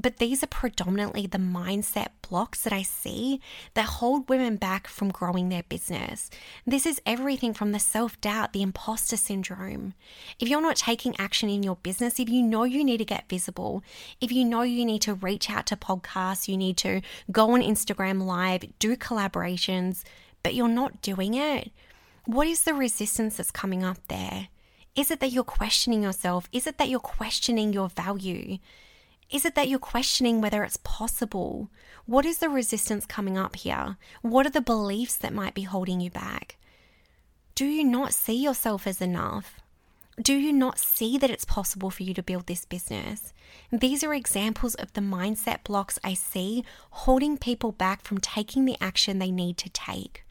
but 0.00 0.18
these 0.18 0.42
are 0.44 0.48
predominantly 0.48 1.26
the 1.26 1.38
mindset 1.38 2.08
blocks 2.28 2.62
that 2.62 2.72
I 2.72 2.82
see 2.82 3.40
that 3.74 3.86
hold 3.86 4.28
women 4.28 4.56
back 4.56 4.86
from 4.86 5.10
growing 5.10 5.48
their 5.48 5.64
business. 5.64 6.30
This 6.66 6.86
is 6.86 7.00
everything 7.04 7.52
from 7.52 7.72
the 7.72 7.80
self 7.80 8.20
doubt, 8.20 8.52
the 8.52 8.62
imposter 8.62 9.16
syndrome. 9.16 9.94
If 10.38 10.48
you're 10.48 10.62
not 10.62 10.76
taking 10.76 11.18
action 11.18 11.48
in 11.48 11.62
your 11.62 11.76
business, 11.76 12.20
if 12.20 12.28
you 12.28 12.42
know 12.42 12.62
you 12.64 12.84
need 12.84 12.98
to 12.98 13.04
get 13.04 13.28
visible, 13.28 13.82
if 14.20 14.30
you 14.30 14.44
know 14.44 14.62
you 14.62 14.84
need 14.84 15.02
to 15.02 15.14
reach 15.14 15.50
out 15.50 15.66
to 15.66 15.76
podcasts, 15.76 16.46
you 16.46 16.56
need 16.56 16.76
to 16.78 17.00
go 17.32 17.50
on 17.52 17.62
Instagram 17.62 18.24
Live, 18.24 18.64
do 18.78 18.96
collaborations, 18.96 20.04
but 20.42 20.54
you're 20.54 20.68
not 20.68 21.02
doing 21.02 21.34
it, 21.34 21.72
what 22.24 22.46
is 22.46 22.62
the 22.62 22.74
resistance 22.74 23.38
that's 23.38 23.50
coming 23.50 23.82
up 23.82 23.98
there? 24.08 24.48
Is 24.98 25.12
it 25.12 25.20
that 25.20 25.30
you're 25.30 25.44
questioning 25.44 26.02
yourself? 26.02 26.48
Is 26.50 26.66
it 26.66 26.78
that 26.78 26.88
you're 26.88 26.98
questioning 26.98 27.72
your 27.72 27.88
value? 27.88 28.58
Is 29.30 29.44
it 29.44 29.54
that 29.54 29.68
you're 29.68 29.78
questioning 29.78 30.40
whether 30.40 30.64
it's 30.64 30.78
possible? 30.78 31.70
What 32.06 32.26
is 32.26 32.38
the 32.38 32.48
resistance 32.48 33.06
coming 33.06 33.38
up 33.38 33.54
here? 33.54 33.96
What 34.22 34.44
are 34.44 34.50
the 34.50 34.60
beliefs 34.60 35.16
that 35.18 35.32
might 35.32 35.54
be 35.54 35.62
holding 35.62 36.00
you 36.00 36.10
back? 36.10 36.56
Do 37.54 37.64
you 37.64 37.84
not 37.84 38.12
see 38.12 38.42
yourself 38.42 38.88
as 38.88 39.00
enough? 39.00 39.60
Do 40.20 40.34
you 40.34 40.52
not 40.52 40.80
see 40.80 41.16
that 41.16 41.30
it's 41.30 41.44
possible 41.44 41.90
for 41.90 42.02
you 42.02 42.12
to 42.14 42.22
build 42.24 42.48
this 42.48 42.64
business? 42.64 43.32
These 43.70 44.02
are 44.02 44.12
examples 44.12 44.74
of 44.74 44.92
the 44.94 45.00
mindset 45.00 45.62
blocks 45.62 46.00
I 46.02 46.14
see 46.14 46.64
holding 46.90 47.38
people 47.38 47.70
back 47.70 48.02
from 48.02 48.18
taking 48.18 48.64
the 48.64 48.76
action 48.80 49.20
they 49.20 49.30
need 49.30 49.58
to 49.58 49.70
take. 49.70 50.24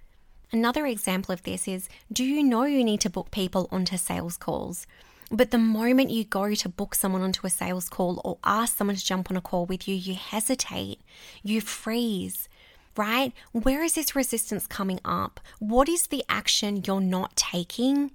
Another 0.52 0.86
example 0.86 1.34
of 1.34 1.44
this 1.44 1.68
is 1.68 1.90
do 2.12 2.24
you 2.24 2.42
know 2.42 2.64
you 2.64 2.84
need 2.84 3.02
to 3.02 3.10
book 3.10 3.32
people 3.32 3.68
onto 3.72 3.98
sales 3.98 4.38
calls? 4.38 4.88
But 5.30 5.52
the 5.52 5.58
moment 5.58 6.10
you 6.10 6.24
go 6.24 6.54
to 6.56 6.70
book 6.70 6.96
someone 6.96 7.22
onto 7.22 7.46
a 7.46 7.50
sales 7.50 7.90
call 7.90 8.22
or 8.24 8.38
ask 8.46 8.78
someone 8.78 8.96
to 8.96 9.06
jump 9.06 9.30
on 9.30 9.36
a 9.36 9.42
call 9.42 9.66
with 9.66 9.88
you, 9.88 9.96
you 9.96 10.16
hesitate, 10.16 11.02
you 11.44 11.60
freeze, 11.60 12.48
right? 12.96 13.34
Where 13.52 13.84
is 13.84 13.96
this 13.96 14.16
resistance 14.16 14.66
coming 14.68 15.02
up? 15.04 15.42
What 15.60 15.90
is 15.90 16.08
the 16.08 16.24
action 16.30 16.84
you're 16.86 17.02
not 17.02 17.36
taking? 17.36 18.12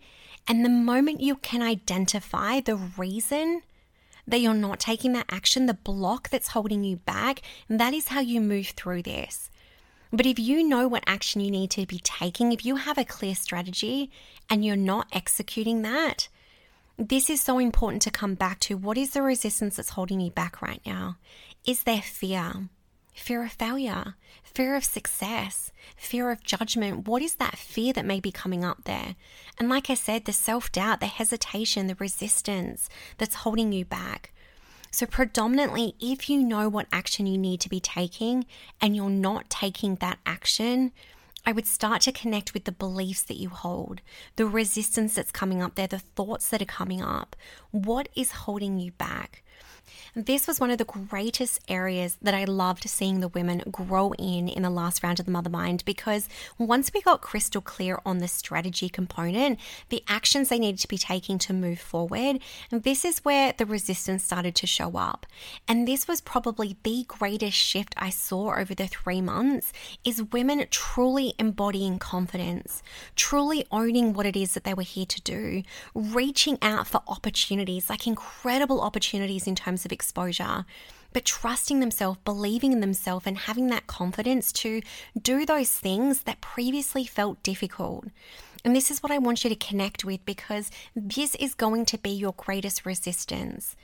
And 0.48 0.64
the 0.64 0.70
moment 0.70 1.20
you 1.20 1.36
can 1.36 1.60
identify 1.60 2.60
the 2.60 2.76
reason 2.76 3.62
that 4.26 4.40
you're 4.40 4.54
not 4.54 4.80
taking 4.80 5.12
that 5.12 5.26
action, 5.28 5.66
the 5.66 5.74
block 5.74 6.30
that's 6.30 6.48
holding 6.48 6.82
you 6.82 6.96
back, 6.96 7.42
that 7.68 7.92
is 7.92 8.08
how 8.08 8.20
you 8.20 8.40
move 8.40 8.68
through 8.68 9.02
this. 9.02 9.50
But 10.12 10.26
if 10.26 10.38
you 10.38 10.62
know 10.62 10.88
what 10.88 11.04
action 11.06 11.40
you 11.40 11.50
need 11.50 11.70
to 11.70 11.86
be 11.86 11.98
taking, 12.02 12.52
if 12.52 12.66
you 12.66 12.76
have 12.76 12.98
a 12.98 13.04
clear 13.04 13.34
strategy 13.34 14.10
and 14.50 14.62
you're 14.62 14.76
not 14.76 15.08
executing 15.10 15.82
that, 15.82 16.28
this 16.98 17.30
is 17.30 17.40
so 17.40 17.58
important 17.58 18.02
to 18.02 18.10
come 18.10 18.34
back 18.34 18.60
to. 18.60 18.76
What 18.76 18.98
is 18.98 19.10
the 19.10 19.22
resistance 19.22 19.76
that's 19.76 19.90
holding 19.90 20.18
me 20.18 20.28
back 20.28 20.60
right 20.60 20.82
now? 20.84 21.16
Is 21.64 21.84
there 21.84 22.02
fear? 22.02 22.68
Fear 23.14 23.44
of 23.44 23.52
failure, 23.52 24.14
fear 24.42 24.74
of 24.74 24.84
success, 24.84 25.70
fear 25.96 26.30
of 26.30 26.42
judgment. 26.42 27.06
What 27.06 27.22
is 27.22 27.34
that 27.36 27.56
fear 27.56 27.92
that 27.94 28.06
may 28.06 28.20
be 28.20 28.32
coming 28.32 28.64
up 28.64 28.84
there? 28.84 29.16
And 29.58 29.68
like 29.68 29.88
I 29.88 29.94
said, 29.94 30.24
the 30.24 30.32
self 30.32 30.72
doubt, 30.72 31.00
the 31.00 31.06
hesitation, 31.06 31.86
the 31.86 31.94
resistance 31.94 32.88
that's 33.18 33.36
holding 33.36 33.72
you 33.72 33.84
back. 33.84 34.32
So, 34.94 35.06
predominantly, 35.06 35.94
if 36.00 36.28
you 36.28 36.42
know 36.42 36.68
what 36.68 36.86
action 36.92 37.26
you 37.26 37.38
need 37.38 37.60
to 37.60 37.70
be 37.70 37.80
taking 37.80 38.44
and 38.78 38.94
you're 38.94 39.08
not 39.08 39.48
taking 39.48 39.94
that 39.96 40.18
action, 40.26 40.92
I 41.46 41.52
would 41.52 41.66
start 41.66 42.02
to 42.02 42.12
connect 42.12 42.52
with 42.52 42.64
the 42.64 42.72
beliefs 42.72 43.22
that 43.22 43.38
you 43.38 43.48
hold, 43.48 44.02
the 44.36 44.44
resistance 44.44 45.14
that's 45.14 45.32
coming 45.32 45.62
up 45.62 45.76
there, 45.76 45.86
the 45.86 45.98
thoughts 45.98 46.48
that 46.50 46.60
are 46.60 46.66
coming 46.66 47.00
up. 47.00 47.34
What 47.70 48.10
is 48.14 48.32
holding 48.32 48.78
you 48.78 48.92
back? 48.92 49.42
This 50.14 50.46
was 50.46 50.60
one 50.60 50.70
of 50.70 50.78
the 50.78 50.84
greatest 50.84 51.60
areas 51.68 52.18
that 52.20 52.34
I 52.34 52.44
loved 52.44 52.88
seeing 52.88 53.20
the 53.20 53.28
women 53.28 53.62
grow 53.70 54.12
in 54.18 54.48
in 54.48 54.62
the 54.62 54.70
last 54.70 55.02
round 55.02 55.18
of 55.18 55.26
the 55.26 55.32
Mother 55.32 55.48
Mind 55.48 55.84
because 55.84 56.28
once 56.58 56.90
we 56.92 57.00
got 57.00 57.22
crystal 57.22 57.62
clear 57.62 57.98
on 58.04 58.18
the 58.18 58.28
strategy 58.28 58.88
component, 58.88 59.58
the 59.88 60.02
actions 60.08 60.48
they 60.48 60.58
needed 60.58 60.80
to 60.80 60.88
be 60.88 60.98
taking 60.98 61.38
to 61.38 61.54
move 61.54 61.78
forward, 61.78 62.40
this 62.70 63.04
is 63.04 63.20
where 63.20 63.54
the 63.56 63.64
resistance 63.64 64.22
started 64.22 64.54
to 64.56 64.66
show 64.66 64.96
up. 64.96 65.26
And 65.66 65.88
this 65.88 66.06
was 66.06 66.20
probably 66.20 66.76
the 66.82 67.04
greatest 67.08 67.56
shift 67.56 67.94
I 67.96 68.10
saw 68.10 68.54
over 68.54 68.74
the 68.74 68.86
three 68.86 69.22
months 69.22 69.72
is 70.04 70.22
women 70.22 70.66
truly 70.70 71.34
embodying 71.38 71.98
confidence, 71.98 72.82
truly 73.16 73.64
owning 73.70 74.12
what 74.12 74.26
it 74.26 74.36
is 74.36 74.52
that 74.54 74.64
they 74.64 74.74
were 74.74 74.82
here 74.82 75.06
to 75.06 75.20
do, 75.22 75.62
reaching 75.94 76.58
out 76.60 76.86
for 76.86 77.02
opportunities, 77.08 77.88
like 77.88 78.06
incredible 78.06 78.82
opportunities 78.82 79.46
in 79.46 79.54
terms 79.54 79.71
of 79.84 79.92
exposure, 79.92 80.64
but 81.12 81.24
trusting 81.24 81.80
themselves, 81.80 82.18
believing 82.24 82.72
in 82.72 82.80
themselves, 82.80 83.26
and 83.26 83.36
having 83.38 83.66
that 83.68 83.86
confidence 83.86 84.52
to 84.52 84.80
do 85.20 85.44
those 85.44 85.70
things 85.70 86.22
that 86.22 86.40
previously 86.40 87.04
felt 87.04 87.42
difficult. 87.42 88.06
And 88.64 88.74
this 88.76 88.90
is 88.90 89.02
what 89.02 89.12
I 89.12 89.18
want 89.18 89.42
you 89.44 89.50
to 89.50 89.56
connect 89.56 90.04
with 90.04 90.24
because 90.24 90.70
this 90.94 91.34
is 91.34 91.54
going 91.54 91.84
to 91.86 91.98
be 91.98 92.10
your 92.10 92.32
greatest 92.36 92.86
resistance. 92.86 93.76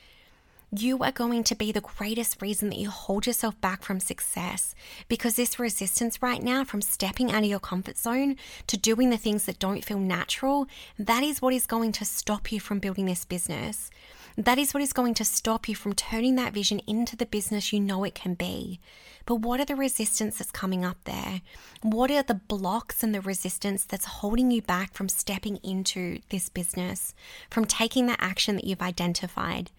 you 0.71 0.99
are 0.99 1.13
going 1.13 1.43
to 1.45 1.55
be 1.55 1.73
the 1.73 1.81
greatest 1.81 2.43
reason 2.43 2.69
that 2.69 2.79
you 2.79 2.91
hold 2.91 3.27
yourself 3.27 3.59
back 3.61 3.83
from 3.83 3.99
success 4.01 4.75
because 5.09 5.37
this 5.37 5.59
resistance 5.59 6.23
right 6.23 6.43
now 6.43 6.63
from 6.63 6.83
stepping 6.83 7.31
out 7.31 7.43
of 7.43 7.49
your 7.49 7.59
comfort 7.59 7.97
zone 7.97 8.37
to 8.67 8.77
doing 8.77 9.09
the 9.11 9.17
things 9.17 9.47
that 9.47 9.59
don't 9.59 9.85
feel 9.85 9.99
natural, 9.99 10.67
that 10.99 11.23
is 11.23 11.41
what 11.41 11.55
is 11.55 11.67
going 11.67 11.93
to 11.93 12.05
stop 12.05 12.53
you 12.53 12.61
from 12.61 12.79
building 12.81 13.07
this 13.07 13.25
business. 13.25 13.91
That 14.39 14.57
is 14.57 14.73
what 14.73 14.85
is 14.85 14.93
going 14.93 15.15
to 15.15 15.25
stop 15.25 15.69
you 15.69 15.75
from 15.75 15.95
turning 15.95 16.37
that 16.37 16.53
vision 16.53 16.81
into 16.87 17.17
the 17.17 17.27
business 17.27 17.73
you 17.73 17.81
know 17.81 18.05
it 18.05 18.15
can 18.15 18.35
be. 18.35 18.79
But 19.27 19.41
what 19.41 19.59
are 19.59 19.65
the 19.65 19.75
resistance 19.75 20.39
that's 20.39 20.53
coming 20.53 20.85
up 20.85 20.97
there? 21.07 21.41
What 21.83 22.13
are 22.13 22.23
the 22.23 22.35
blocks 22.35 23.03
and 23.03 23.13
the 23.13 23.21
resistance 23.21 23.85
that's 23.85 24.05
holding 24.05 24.53
you 24.53 24.63
back 24.63 24.95
from 24.95 25.09
stepping 25.09 25.57
into 25.65 26.21
this 26.29 26.49
business, 26.49 27.15
from 27.51 27.65
taking 27.65 28.07
the 28.07 28.17
action 28.23 28.55
that 28.55 28.65
you've 28.65 28.81
identified? 28.81 29.73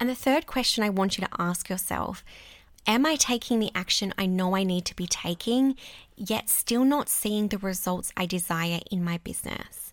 And 0.00 0.08
the 0.08 0.16
third 0.16 0.48
question 0.48 0.82
I 0.82 0.90
want 0.90 1.16
you 1.16 1.24
to 1.24 1.30
ask 1.40 1.68
yourself 1.68 2.24
Am 2.88 3.06
I 3.06 3.14
taking 3.14 3.60
the 3.60 3.70
action 3.76 4.12
I 4.18 4.26
know 4.26 4.56
I 4.56 4.64
need 4.64 4.86
to 4.86 4.96
be 4.96 5.06
taking, 5.06 5.76
yet 6.16 6.50
still 6.50 6.84
not 6.84 7.08
seeing 7.08 7.46
the 7.46 7.58
results 7.58 8.12
I 8.16 8.26
desire 8.26 8.80
in 8.90 9.04
my 9.04 9.18
business? 9.18 9.83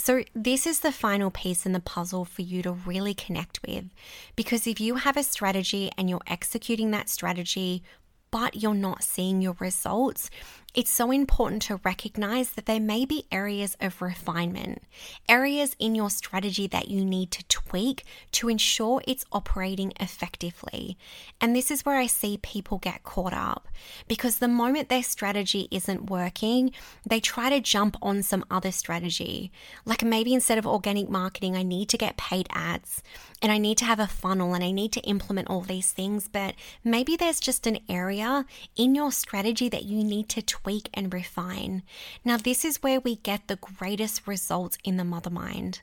So, 0.00 0.24
this 0.34 0.66
is 0.66 0.80
the 0.80 0.92
final 0.92 1.30
piece 1.30 1.66
in 1.66 1.72
the 1.72 1.78
puzzle 1.78 2.24
for 2.24 2.40
you 2.40 2.62
to 2.62 2.72
really 2.72 3.12
connect 3.12 3.60
with. 3.66 3.90
Because 4.34 4.66
if 4.66 4.80
you 4.80 4.94
have 4.94 5.18
a 5.18 5.22
strategy 5.22 5.90
and 5.98 6.08
you're 6.08 6.22
executing 6.26 6.90
that 6.92 7.10
strategy, 7.10 7.82
but 8.30 8.62
you're 8.62 8.72
not 8.72 9.02
seeing 9.02 9.42
your 9.42 9.56
results, 9.60 10.30
it's 10.72 10.90
so 10.90 11.10
important 11.10 11.62
to 11.62 11.80
recognize 11.84 12.50
that 12.50 12.66
there 12.66 12.78
may 12.78 13.04
be 13.04 13.26
areas 13.32 13.76
of 13.80 14.00
refinement, 14.00 14.82
areas 15.28 15.74
in 15.80 15.96
your 15.96 16.10
strategy 16.10 16.68
that 16.68 16.88
you 16.88 17.04
need 17.04 17.32
to 17.32 17.44
tweak 17.48 18.04
to 18.32 18.48
ensure 18.48 19.02
it's 19.06 19.24
operating 19.32 19.92
effectively. 19.98 20.96
And 21.40 21.56
this 21.56 21.70
is 21.70 21.84
where 21.84 21.96
I 21.96 22.06
see 22.06 22.38
people 22.38 22.78
get 22.78 23.02
caught 23.02 23.32
up 23.32 23.66
because 24.06 24.38
the 24.38 24.48
moment 24.48 24.88
their 24.88 25.02
strategy 25.02 25.66
isn't 25.72 26.08
working, 26.08 26.70
they 27.04 27.18
try 27.18 27.50
to 27.50 27.60
jump 27.60 27.96
on 28.00 28.22
some 28.22 28.44
other 28.48 28.70
strategy. 28.70 29.50
Like 29.84 30.04
maybe 30.04 30.32
instead 30.34 30.58
of 30.58 30.66
organic 30.66 31.10
marketing, 31.10 31.56
I 31.56 31.64
need 31.64 31.88
to 31.88 31.98
get 31.98 32.16
paid 32.16 32.46
ads 32.52 33.02
and 33.42 33.50
I 33.50 33.58
need 33.58 33.78
to 33.78 33.84
have 33.86 33.98
a 33.98 34.06
funnel 34.06 34.54
and 34.54 34.62
I 34.62 34.70
need 34.70 34.92
to 34.92 35.00
implement 35.00 35.48
all 35.48 35.62
these 35.62 35.90
things. 35.90 36.28
But 36.28 36.54
maybe 36.84 37.16
there's 37.16 37.40
just 37.40 37.66
an 37.66 37.78
area 37.88 38.46
in 38.76 38.94
your 38.94 39.10
strategy 39.10 39.68
that 39.68 39.84
you 39.84 40.04
need 40.04 40.28
to 40.30 40.42
tweak 40.42 40.59
tweak 40.62 40.88
and 40.94 41.12
refine. 41.12 41.82
Now, 42.24 42.36
this 42.36 42.64
is 42.64 42.82
where 42.82 43.00
we 43.00 43.16
get 43.16 43.48
the 43.48 43.56
greatest 43.56 44.26
results 44.26 44.78
in 44.84 44.96
the 44.96 45.04
mother 45.04 45.30
mind. 45.30 45.80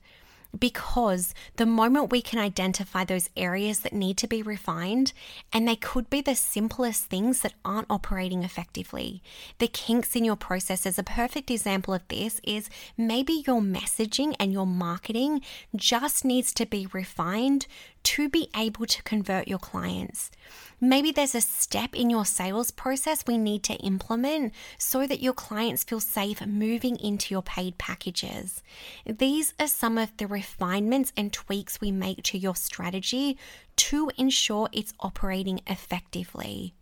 Because 0.57 1.34
the 1.57 1.65
moment 1.65 2.10
we 2.10 2.22
can 2.22 2.39
identify 2.39 3.03
those 3.03 3.29
areas 3.36 3.81
that 3.81 3.91
need 3.91 4.17
to 4.17 4.27
be 4.27 4.41
refined, 4.41 5.12
and 5.51 5.67
they 5.67 5.75
could 5.75 6.10
be 6.10 6.22
the 6.22 6.36
simplest 6.36 7.05
things 7.05 7.41
that 7.41 7.53
aren't 7.65 7.91
operating 7.91 8.43
effectively, 8.43 9.22
the 9.60 9.67
kinks 9.67 10.15
in 10.15 10.24
your 10.24 10.38
processes. 10.38 10.98
A 10.98 11.03
perfect 11.03 11.51
example 11.51 11.93
of 11.93 12.07
this 12.07 12.39
is 12.43 12.69
maybe 12.98 13.43
your 13.46 13.62
messaging 13.62 14.36
and 14.39 14.53
your 14.53 14.65
marketing 14.65 15.41
just 15.75 16.24
needs 16.24 16.53
to 16.53 16.65
be 16.65 16.88
refined 16.93 17.67
to 18.03 18.29
be 18.29 18.50
able 18.55 18.86
to 18.86 19.03
convert 19.03 19.50
your 19.50 19.60
clients. 19.60 20.31
Maybe 20.79 21.12
there's 21.12 21.34
a 21.34 21.41
step 21.41 21.96
in 21.96 22.12
your 22.12 22.25
sales 22.25 22.69
process 22.69 23.24
we 23.25 23.39
need 23.39 23.63
to 23.63 23.74
implement 23.75 24.53
so 24.77 25.07
that 25.07 25.22
your 25.22 25.34
clients 25.34 25.84
feel 25.84 26.00
safe 26.00 26.46
moving 26.46 26.98
into 26.98 27.34
your 27.34 27.41
paid 27.41 27.79
packages. 27.79 28.62
These 29.03 29.55
are 29.60 29.67
some 29.67 29.98
of 29.98 30.15
the 30.17 30.27
refinements 30.27 31.13
and 31.17 31.34
tweaks 31.34 31.81
we 31.81 31.91
make 31.91 32.22
to 32.24 32.38
your 32.38 32.55
strategy 32.55 33.39
to 33.77 34.12
ensure 34.17 34.69
it's 34.72 34.93
operating 35.00 35.62
effectively. 35.65 36.75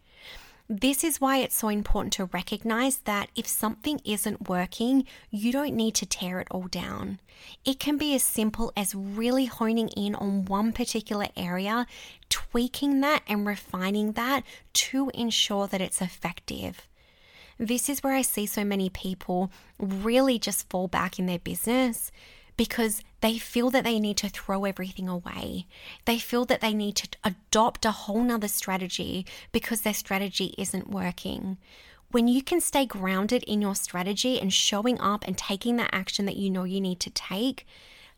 This 0.67 1.03
is 1.03 1.22
why 1.22 1.38
it's 1.38 1.55
so 1.55 1.67
important 1.69 2.13
to 2.13 2.25
recognize 2.25 2.98
that 3.00 3.29
if 3.36 3.45
something 3.45 4.00
isn't 4.03 4.50
working, 4.50 5.05
you 5.29 5.51
don't 5.51 5.75
need 5.75 5.93
to 5.95 6.07
tear 6.07 6.39
it 6.39 6.48
all 6.50 6.67
down. 6.67 7.19
It 7.63 7.79
can 7.79 7.98
be 7.98 8.15
as 8.15 8.24
simple 8.24 8.74
as 8.75 8.95
really 8.95 9.45
honing 9.45 9.89
in 9.89 10.15
on 10.15 10.45
one 10.45 10.74
particular 10.74 11.27
area, 11.38 11.86
tweaking 12.29 13.01
that 13.01 13.22
and 13.27 13.45
refining 13.45 14.13
that 14.13 14.43
to 14.74 15.12
ensure 15.13 15.67
that 15.67 15.81
it's 15.81 16.01
effective. 16.01 16.88
This 17.60 17.88
is 17.88 18.01
where 18.01 18.13
I 18.13 18.24
see 18.24 18.48
so 18.48 18.65
many 18.65 18.89
people 18.89 19.51
really 19.78 20.39
just 20.39 20.67
fall 20.71 20.88
back 20.88 21.19
in 21.19 21.28
their 21.28 21.39
business 21.39 22.12
because 22.58 23.01
they 23.25 23.39
feel 23.39 23.71
that 23.71 23.83
they 23.83 23.99
need 23.99 24.17
to 24.17 24.29
throw 24.29 24.65
everything 24.65 25.09
away. 25.09 25.65
They 26.05 26.19
feel 26.19 26.45
that 26.45 26.61
they 26.61 26.75
need 26.75 26.95
to 26.97 27.07
adopt 27.23 27.83
a 27.83 27.89
whole 27.89 28.21
nother 28.21 28.47
strategy 28.47 29.25
because 29.51 29.81
their 29.81 29.95
strategy 29.95 30.53
isn't 30.59 30.91
working. 30.91 31.57
When 32.11 32.27
you 32.27 32.43
can 32.43 32.61
stay 32.61 32.85
grounded 32.85 33.41
in 33.45 33.63
your 33.63 33.73
strategy 33.73 34.39
and 34.39 34.53
showing 34.53 34.99
up 34.99 35.23
and 35.25 35.35
taking 35.35 35.77
the 35.77 35.93
action 35.93 36.27
that 36.27 36.38
you 36.38 36.51
know 36.51 36.65
you 36.65 36.79
need 36.79 36.99
to 36.99 37.09
take, 37.09 37.65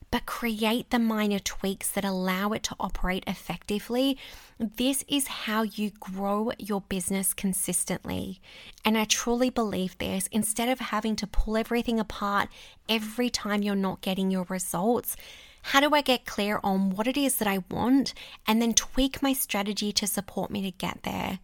but 0.09 0.25
create 0.25 0.89
the 0.89 0.99
minor 0.99 1.39
tweaks 1.39 1.89
that 1.91 2.05
allow 2.05 2.51
it 2.51 2.63
to 2.63 2.75
operate 2.79 3.23
effectively. 3.27 4.17
This 4.57 5.03
is 5.07 5.27
how 5.27 5.63
you 5.63 5.91
grow 5.99 6.51
your 6.57 6.81
business 6.81 7.33
consistently. 7.33 8.39
And 8.85 8.97
I 8.97 9.05
truly 9.05 9.49
believe 9.49 9.97
this. 9.97 10.27
Instead 10.31 10.69
of 10.69 10.79
having 10.79 11.15
to 11.17 11.27
pull 11.27 11.57
everything 11.57 11.99
apart 11.99 12.49
every 12.87 13.29
time 13.29 13.61
you're 13.61 13.75
not 13.75 14.01
getting 14.01 14.31
your 14.31 14.45
results, 14.49 15.15
how 15.63 15.81
do 15.81 15.93
I 15.93 16.01
get 16.01 16.25
clear 16.25 16.61
on 16.63 16.91
what 16.91 17.07
it 17.07 17.17
is 17.17 17.35
that 17.37 17.47
I 17.47 17.63
want 17.69 18.13
and 18.47 18.61
then 18.61 18.73
tweak 18.73 19.21
my 19.21 19.33
strategy 19.33 19.91
to 19.91 20.07
support 20.07 20.49
me 20.49 20.61
to 20.61 20.71
get 20.71 21.03
there? 21.03 21.39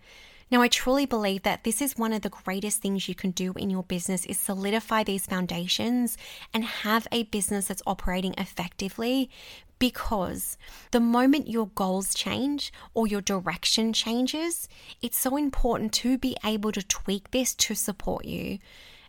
Now, 0.54 0.62
I 0.62 0.68
truly 0.68 1.08
believe 1.08 1.42
that 1.42 1.64
this 1.64 1.82
is 1.82 1.98
one 1.98 2.14
of 2.14 2.22
the 2.22 2.30
greatest 2.30 2.80
things 2.80 3.10
you 3.10 3.16
can 3.16 3.32
do 3.32 3.54
in 3.54 3.72
your 3.72 3.82
business 3.82 4.24
is 4.28 4.40
solidify 4.40 5.04
these 5.04 5.26
foundations 5.26 6.16
and 6.54 6.64
have 6.64 7.08
a 7.12 7.24
business 7.24 7.70
that's 7.70 7.82
operating 7.88 8.36
effectively 8.38 9.32
because 9.80 10.56
the 10.92 11.00
moment 11.00 11.48
your 11.48 11.72
goals 11.74 12.14
change 12.14 12.72
or 12.94 13.08
your 13.08 13.20
direction 13.20 13.94
changes, 13.94 14.70
it's 15.02 15.18
so 15.18 15.38
important 15.38 15.92
to 15.94 16.20
be 16.20 16.38
able 16.46 16.72
to 16.74 16.84
tweak 16.84 17.32
this 17.32 17.56
to 17.56 17.74
support 17.74 18.26
you. 18.26 18.60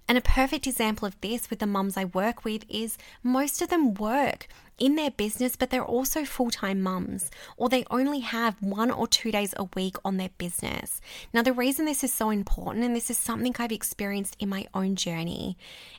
And 0.09 0.17
a 0.17 0.23
perfect 0.23 0.67
example 0.67 1.07
of 1.07 1.21
this 1.21 1.51
with 1.51 1.59
the 1.59 1.67
mums 1.67 1.99
I 1.99 2.07
work 2.07 2.47
with 2.47 2.65
is 2.71 2.97
most 3.23 3.61
of 3.61 3.69
them 3.69 3.93
work 3.93 4.49
in 4.79 4.97
their 4.97 5.11
business, 5.11 5.57
but 5.57 5.71
they're 5.71 5.85
also 5.85 6.25
full 6.25 6.51
time 6.51 6.81
mums, 6.83 7.31
or 7.57 7.69
they 7.69 7.85
only 7.91 8.21
have 8.21 8.61
one 8.61 8.91
or 8.91 9.07
two 9.07 9.31
days 9.31 9.55
a 9.57 9.65
week 9.75 9.97
on 10.05 10.17
their 10.17 10.31
business. 10.39 11.01
Now, 11.33 11.43
the 11.43 11.53
reason 11.53 11.85
this 11.85 12.05
is 12.05 12.13
so 12.13 12.31
important, 12.31 12.85
and 12.85 12.95
this 12.95 13.11
is 13.11 13.19
something 13.19 13.55
I've 13.59 13.73
experienced 13.73 14.37
in 14.39 14.49
my 14.49 14.67
own 14.75 14.97
journey, 14.97 15.57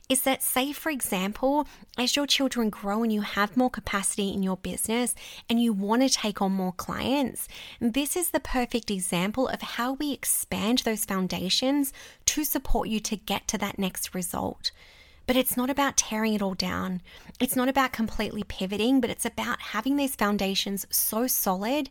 is 0.08 0.22
that, 0.22 0.42
say, 0.42 0.72
for 0.72 0.90
example, 0.90 1.66
as 1.98 2.16
your 2.16 2.26
children 2.26 2.70
grow 2.70 3.02
and 3.02 3.12
you 3.12 3.22
have 3.22 3.56
more 3.56 3.70
capacity 3.70 4.32
in 4.32 4.42
your 4.42 4.56
business 4.56 5.14
and 5.48 5.60
you 5.60 5.72
want 5.72 6.02
to 6.02 6.08
take 6.08 6.40
on 6.40 6.52
more 6.52 6.72
clients, 6.72 7.48
this 7.80 8.16
is 8.16 8.30
the 8.30 8.40
perfect 8.40 8.90
example 8.90 9.48
of 9.48 9.62
how 9.62 9.94
we 9.94 10.12
expand 10.12 10.78
those 10.80 11.04
foundations 11.04 11.92
to 12.26 12.44
support 12.44 12.88
you 12.88 13.00
to 13.00 13.16
get 13.16 13.48
to 13.48 13.58
that 13.58 13.78
next 13.78 14.14
result. 14.14 14.70
But 15.26 15.36
it's 15.36 15.56
not 15.56 15.70
about 15.70 15.96
tearing 15.96 16.34
it 16.34 16.42
all 16.42 16.54
down. 16.54 17.02
It's 17.40 17.56
not 17.56 17.68
about 17.68 17.92
completely 17.92 18.44
pivoting, 18.44 19.00
but 19.00 19.10
it's 19.10 19.24
about 19.24 19.60
having 19.60 19.96
these 19.96 20.14
foundations 20.14 20.86
so 20.90 21.26
solid 21.26 21.90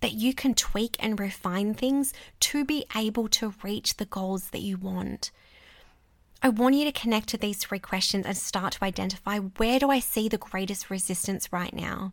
that 0.00 0.12
you 0.12 0.32
can 0.32 0.54
tweak 0.54 0.96
and 1.00 1.18
refine 1.18 1.74
things 1.74 2.12
to 2.40 2.64
be 2.64 2.84
able 2.94 3.28
to 3.28 3.54
reach 3.62 3.96
the 3.96 4.04
goals 4.04 4.50
that 4.50 4.60
you 4.60 4.76
want. 4.76 5.32
I 6.42 6.50
want 6.50 6.76
you 6.76 6.84
to 6.84 6.92
connect 6.92 7.28
to 7.30 7.38
these 7.38 7.58
three 7.58 7.78
questions 7.78 8.26
and 8.26 8.36
start 8.36 8.74
to 8.74 8.84
identify 8.84 9.38
where 9.38 9.78
do 9.78 9.90
I 9.90 9.98
see 9.98 10.28
the 10.28 10.38
greatest 10.38 10.90
resistance 10.90 11.52
right 11.52 11.74
now? 11.74 12.12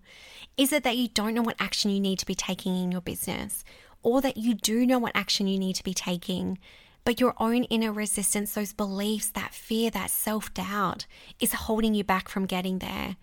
Is 0.57 0.71
it 0.71 0.83
that 0.83 0.97
you 0.97 1.09
don't 1.09 1.33
know 1.33 1.41
what 1.43 1.57
action 1.59 1.91
you 1.91 1.99
need 1.99 2.19
to 2.19 2.25
be 2.25 2.33
taking 2.33 2.75
in 2.75 2.91
your 2.91 3.01
business? 3.01 3.63
Or 4.01 4.21
that 4.21 4.37
you 4.37 4.53
do 4.53 4.85
know 4.85 4.97
what 4.97 5.11
action 5.15 5.47
you 5.47 5.59
need 5.59 5.75
to 5.75 5.83
be 5.83 5.93
taking, 5.93 6.57
but 7.05 7.19
your 7.19 7.33
own 7.39 7.63
inner 7.65 7.91
resistance, 7.91 8.53
those 8.53 8.73
beliefs, 8.73 9.29
that 9.31 9.53
fear, 9.53 9.89
that 9.91 10.09
self 10.09 10.53
doubt 10.53 11.05
is 11.39 11.53
holding 11.53 11.93
you 11.93 12.03
back 12.03 12.29
from 12.29 12.45
getting 12.45 12.79
there? 12.79 13.17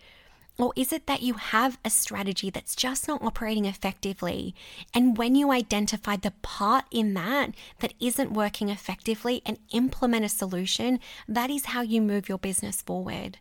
Or 0.58 0.74
is 0.76 0.92
it 0.92 1.06
that 1.06 1.22
you 1.22 1.34
have 1.34 1.78
a 1.86 1.90
strategy 1.90 2.50
that's 2.50 2.76
just 2.76 3.08
not 3.08 3.22
operating 3.22 3.64
effectively? 3.64 4.54
And 4.92 5.16
when 5.16 5.34
you 5.34 5.50
identify 5.50 6.16
the 6.16 6.32
part 6.42 6.84
in 6.90 7.14
that 7.14 7.52
that 7.78 7.94
isn't 7.98 8.34
working 8.34 8.68
effectively 8.68 9.40
and 9.46 9.58
implement 9.70 10.26
a 10.26 10.28
solution, 10.28 11.00
that 11.26 11.48
is 11.50 11.66
how 11.66 11.80
you 11.80 12.02
move 12.02 12.28
your 12.28 12.36
business 12.36 12.82
forward. 12.82 13.38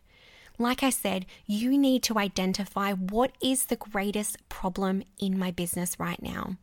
Like 0.58 0.82
I 0.82 0.90
said, 0.90 1.26
you 1.46 1.76
need 1.76 2.02
to 2.04 2.18
identify 2.18 2.92
what 2.92 3.32
is 3.42 3.66
the 3.66 3.76
greatest 3.76 4.36
problem 4.48 5.02
in 5.18 5.38
my 5.38 5.50
business 5.50 5.98
right 5.98 6.22
now. 6.22 6.56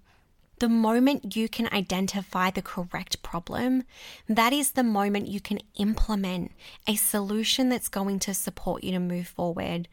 The 0.60 0.70
moment 0.70 1.36
you 1.36 1.48
can 1.48 1.68
identify 1.72 2.50
the 2.50 2.64
correct 2.64 3.22
problem, 3.22 3.84
that 4.28 4.54
is 4.54 4.72
the 4.72 4.84
moment 4.84 5.28
you 5.28 5.40
can 5.40 5.60
implement 5.76 6.52
a 6.88 6.96
solution 6.96 7.70
that's 7.70 7.90
going 7.90 8.18
to 8.20 8.34
support 8.34 8.84
you 8.84 8.92
to 8.94 9.00
move 9.00 9.28
forward. 9.28 9.88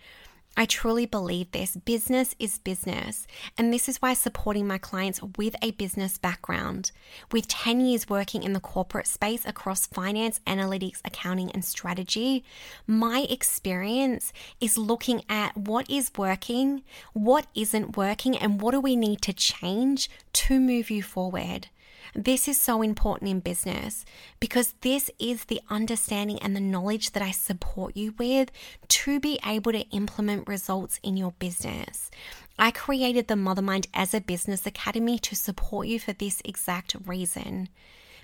I 0.57 0.67
truly 0.67 1.05
believe 1.05 1.51
this. 1.51 1.77
Business 1.77 2.37
is 2.39 2.59
business. 2.59 3.27
And 3.59 3.73
this 3.73 3.89
is 3.89 4.01
why 4.01 4.15
supporting 4.15 4.69
my 4.69 4.79
clients 4.79 5.21
with 5.37 5.57
a 5.61 5.73
business 5.73 6.17
background, 6.17 6.93
with 7.33 7.49
10 7.49 7.81
years 7.81 8.09
working 8.09 8.45
in 8.45 8.53
the 8.53 8.61
corporate 8.61 9.09
space 9.09 9.45
across 9.45 9.87
finance, 9.87 10.41
analytics, 10.47 11.01
accounting, 11.05 11.51
and 11.51 11.65
strategy, 11.65 12.45
my 12.87 13.27
experience 13.29 14.33
is 14.61 14.79
looking 14.79 15.23
at 15.29 15.57
what 15.57 15.91
is 15.91 16.13
working, 16.17 16.85
what 17.15 17.47
isn't 17.57 17.97
working, 17.97 18.37
and 18.37 18.61
what 18.61 18.71
do 18.71 18.81
we 18.81 18.95
need 18.95 19.23
to 19.23 19.33
change 19.33 20.09
to 20.35 20.61
move 20.61 20.89
you 20.89 21.03
forward. 21.03 21.69
This 22.15 22.49
is 22.49 22.61
so 22.61 22.83
important 22.83 23.31
in 23.31 23.41
business 23.41 24.05
because 24.41 24.75
this 24.81 25.11
is 25.19 25.45
the 25.45 25.61
understanding 25.71 26.39
and 26.41 26.55
the 26.55 26.61
knowledge 26.61 27.13
that 27.13 27.23
I 27.23 27.31
support 27.31 27.97
you 27.97 28.15
with 28.19 28.51
to 28.89 29.21
be 29.21 29.39
able 29.47 29.73
to 29.73 29.89
implement 29.91 30.49
results 30.49 31.01
in 31.03 31.17
your 31.17 31.33
business. 31.33 32.11
I 32.59 32.71
created 32.71 33.29
the 33.29 33.35
Mothermind 33.35 33.87
as 33.95 34.15
a 34.15 34.21
business 34.21 34.67
academy 34.67 35.19
to 35.21 35.35
support 35.35 35.87
you 35.87 35.99
for 35.99 36.13
this 36.13 36.41
exact 36.45 36.95
reason. 37.07 37.69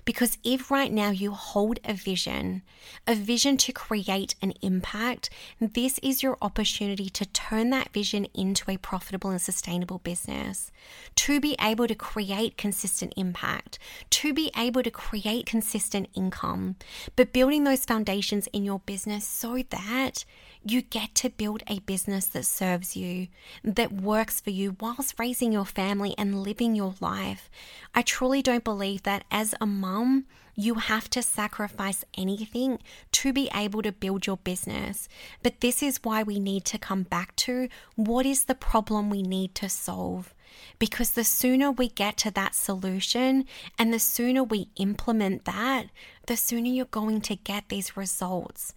Because 0.05 0.37
if 0.43 0.71
right 0.71 0.91
now 0.91 1.09
you 1.09 1.31
hold 1.31 1.79
a 1.85 1.93
vision, 1.93 2.61
a 3.07 3.15
vision 3.15 3.57
to 3.57 3.71
create 3.71 4.35
an 4.41 4.53
impact, 4.61 5.29
this 5.59 5.99
is 5.99 6.23
your 6.23 6.37
opportunity 6.41 7.09
to 7.09 7.25
turn 7.27 7.69
that 7.69 7.93
vision 7.93 8.25
into 8.33 8.69
a 8.71 8.77
profitable 8.77 9.29
and 9.29 9.41
sustainable 9.41 9.99
business, 9.99 10.71
to 11.15 11.39
be 11.39 11.55
able 11.61 11.87
to 11.87 11.95
create 11.95 12.57
consistent 12.57 13.13
impact, 13.15 13.77
to 14.09 14.33
be 14.33 14.51
able 14.57 14.83
to 14.83 14.91
create 14.91 15.45
consistent 15.45 16.09
income, 16.13 16.75
but 17.15 17.33
building 17.33 17.63
those 17.63 17.85
foundations 17.85 18.47
in 18.53 18.63
your 18.63 18.79
business 18.79 19.27
so 19.27 19.61
that 19.69 20.25
you 20.63 20.81
get 20.81 21.15
to 21.15 21.29
build 21.29 21.63
a 21.67 21.79
business 21.79 22.27
that 22.27 22.45
serves 22.45 22.95
you, 22.95 23.27
that 23.63 23.91
works 23.91 24.39
for 24.39 24.51
you 24.51 24.75
whilst 24.79 25.19
raising 25.19 25.51
your 25.51 25.65
family 25.65 26.13
and 26.17 26.43
living 26.43 26.75
your 26.75 26.93
life. 26.99 27.49
I 27.95 28.01
truly 28.03 28.41
don't 28.41 28.63
believe 28.63 29.03
that 29.03 29.23
as 29.31 29.55
a 29.59 29.65
mom, 29.65 30.25
you 30.55 30.75
have 30.75 31.09
to 31.09 31.23
sacrifice 31.23 32.03
anything 32.15 32.79
to 33.11 33.33
be 33.33 33.49
able 33.55 33.81
to 33.81 33.91
build 33.91 34.27
your 34.27 34.37
business. 34.37 35.07
But 35.41 35.61
this 35.61 35.81
is 35.81 35.99
why 36.03 36.23
we 36.23 36.39
need 36.39 36.65
to 36.65 36.77
come 36.77 37.03
back 37.03 37.35
to 37.37 37.67
what 37.95 38.25
is 38.25 38.43
the 38.43 38.55
problem 38.55 39.09
we 39.09 39.23
need 39.23 39.55
to 39.55 39.69
solve. 39.69 40.33
Because 40.77 41.11
the 41.11 41.23
sooner 41.23 41.71
we 41.71 41.87
get 41.87 42.17
to 42.17 42.31
that 42.31 42.53
solution 42.53 43.45
and 43.79 43.93
the 43.93 43.99
sooner 43.99 44.43
we 44.43 44.67
implement 44.75 45.45
that, 45.45 45.85
the 46.27 46.35
sooner 46.35 46.67
you're 46.67 46.85
going 46.85 47.21
to 47.21 47.35
get 47.35 47.69
these 47.69 47.95
results. 47.95 48.73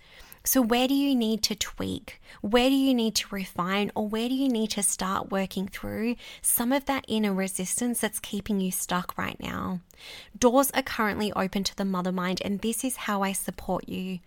So, 0.47 0.61
where 0.61 0.87
do 0.87 0.95
you 0.95 1.15
need 1.15 1.43
to 1.45 1.55
tweak? 1.55 2.21
Where 2.43 2.69
do 2.69 2.75
you 2.75 2.93
need 2.93 3.15
to 3.15 3.35
refine? 3.35 3.91
Or 3.95 4.07
where 4.07 4.29
do 4.29 4.35
you 4.35 4.49
need 4.49 4.71
to 4.73 4.83
start 4.83 5.31
working 5.31 5.67
through 5.69 6.17
some 6.43 6.71
of 6.71 6.85
that 6.85 7.07
inner 7.09 7.33
resistance 7.33 8.01
that's 8.01 8.21
keeping 8.21 8.61
you 8.61 8.71
stuck 8.71 9.17
right 9.17 9.41
now? 9.41 9.81
Doors 10.39 10.71
are 10.73 10.83
currently 10.83 11.33
open 11.33 11.65
to 11.65 11.75
the 11.75 11.87
mother 11.87 12.13
mind, 12.13 12.43
and 12.45 12.61
this 12.61 12.85
is 12.85 12.97
how 12.97 13.23
I 13.23 13.33
support 13.33 13.89
you. 13.89 14.19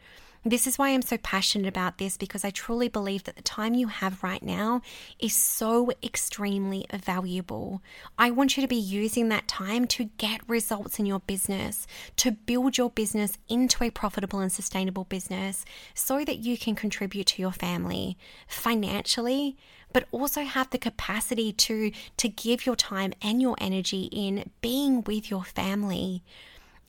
This 0.45 0.67
is 0.67 0.77
why 0.77 0.89
I'm 0.89 1.01
so 1.01 1.17
passionate 1.17 1.67
about 1.67 1.97
this 1.97 2.15
because 2.15 2.45
I 2.45 2.51
truly 2.51 2.87
believe 2.87 3.23
that 3.25 3.35
the 3.35 3.41
time 3.41 3.73
you 3.73 3.87
have 3.87 4.23
right 4.23 4.41
now 4.41 4.81
is 5.19 5.35
so 5.35 5.91
extremely 6.01 6.85
valuable. 6.93 7.81
I 8.17 8.31
want 8.31 8.55
you 8.55 8.61
to 8.61 8.67
be 8.67 8.75
using 8.75 9.29
that 9.29 9.47
time 9.47 9.87
to 9.87 10.05
get 10.17 10.47
results 10.47 10.99
in 10.99 11.05
your 11.05 11.19
business, 11.19 11.85
to 12.17 12.31
build 12.31 12.77
your 12.77 12.89
business 12.89 13.37
into 13.49 13.83
a 13.83 13.89
profitable 13.89 14.39
and 14.39 14.51
sustainable 14.51 15.03
business 15.05 15.65
so 15.93 16.23
that 16.23 16.39
you 16.39 16.57
can 16.57 16.75
contribute 16.75 17.27
to 17.27 17.41
your 17.41 17.51
family 17.51 18.17
financially, 18.47 19.57
but 19.91 20.05
also 20.11 20.43
have 20.43 20.69
the 20.69 20.77
capacity 20.77 21.51
to 21.51 21.91
to 22.17 22.29
give 22.29 22.65
your 22.65 22.75
time 22.75 23.13
and 23.21 23.41
your 23.41 23.55
energy 23.59 24.09
in 24.11 24.49
being 24.61 25.03
with 25.03 25.29
your 25.29 25.43
family. 25.43 26.23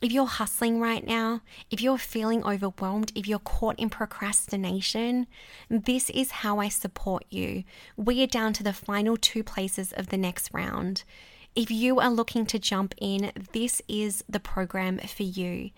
If 0.00 0.12
you're 0.12 0.26
hustling 0.26 0.80
right 0.80 1.04
now, 1.04 1.40
if 1.70 1.80
you're 1.80 1.98
feeling 1.98 2.44
overwhelmed, 2.44 3.10
if 3.16 3.26
you're 3.26 3.40
caught 3.40 3.78
in 3.80 3.90
procrastination, 3.90 5.26
this 5.68 6.08
is 6.10 6.30
how 6.30 6.60
I 6.60 6.68
support 6.68 7.24
you. 7.30 7.64
We 7.96 8.22
are 8.22 8.28
down 8.28 8.52
to 8.54 8.62
the 8.62 8.72
final 8.72 9.16
two 9.16 9.42
places 9.42 9.92
of 9.92 10.08
the 10.08 10.16
next 10.16 10.50
round. 10.52 11.02
If 11.56 11.72
you 11.72 11.98
are 11.98 12.12
looking 12.12 12.46
to 12.46 12.60
jump 12.60 12.94
in, 12.98 13.32
this 13.52 13.82
is 13.88 14.22
the 14.28 14.38
program 14.38 14.98
for 14.98 15.24
you. 15.24 15.70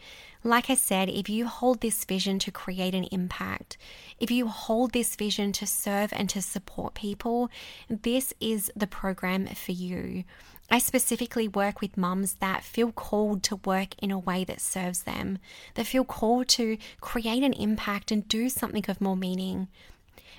Like 0.45 0.69
I 0.69 0.75
said, 0.75 1.09
if 1.09 1.31
you 1.31 1.47
hold 1.47 1.81
this 1.81 2.05
vision 2.05 2.39
to 2.41 2.51
create 2.51 2.95
an 2.95 3.05
impact, 3.05 3.79
if 4.19 4.31
you 4.31 4.49
hold 4.49 4.93
this 4.93 5.17
vision 5.17 5.53
to 5.53 5.67
serve 5.67 6.13
and 6.13 6.29
to 6.29 6.43
support 6.43 6.93
people, 6.93 7.49
this 7.89 8.35
is 8.41 8.71
the 8.77 8.87
program 8.87 9.47
for 9.47 9.73
you. 9.73 10.25
I 10.71 10.79
specifically 10.79 11.49
work 11.49 11.81
with 11.81 11.97
mums 11.97 12.35
that 12.35 12.63
feel 12.63 12.93
called 12.93 13.43
to 13.45 13.57
work 13.57 13.95
in 14.01 14.13
a 14.13 14.19
way 14.19 14.45
that 14.45 14.61
serves 14.61 15.03
them, 15.03 15.39
that 15.75 15.87
feel 15.87 16.05
called 16.05 16.49
to 16.51 16.79
create 17.01 17.43
an 17.43 17.53
impact 17.55 18.13
and 18.13 18.27
do 18.29 18.49
something 18.49 18.85
of 18.89 19.01
more 19.01 19.17
meaning 19.17 19.69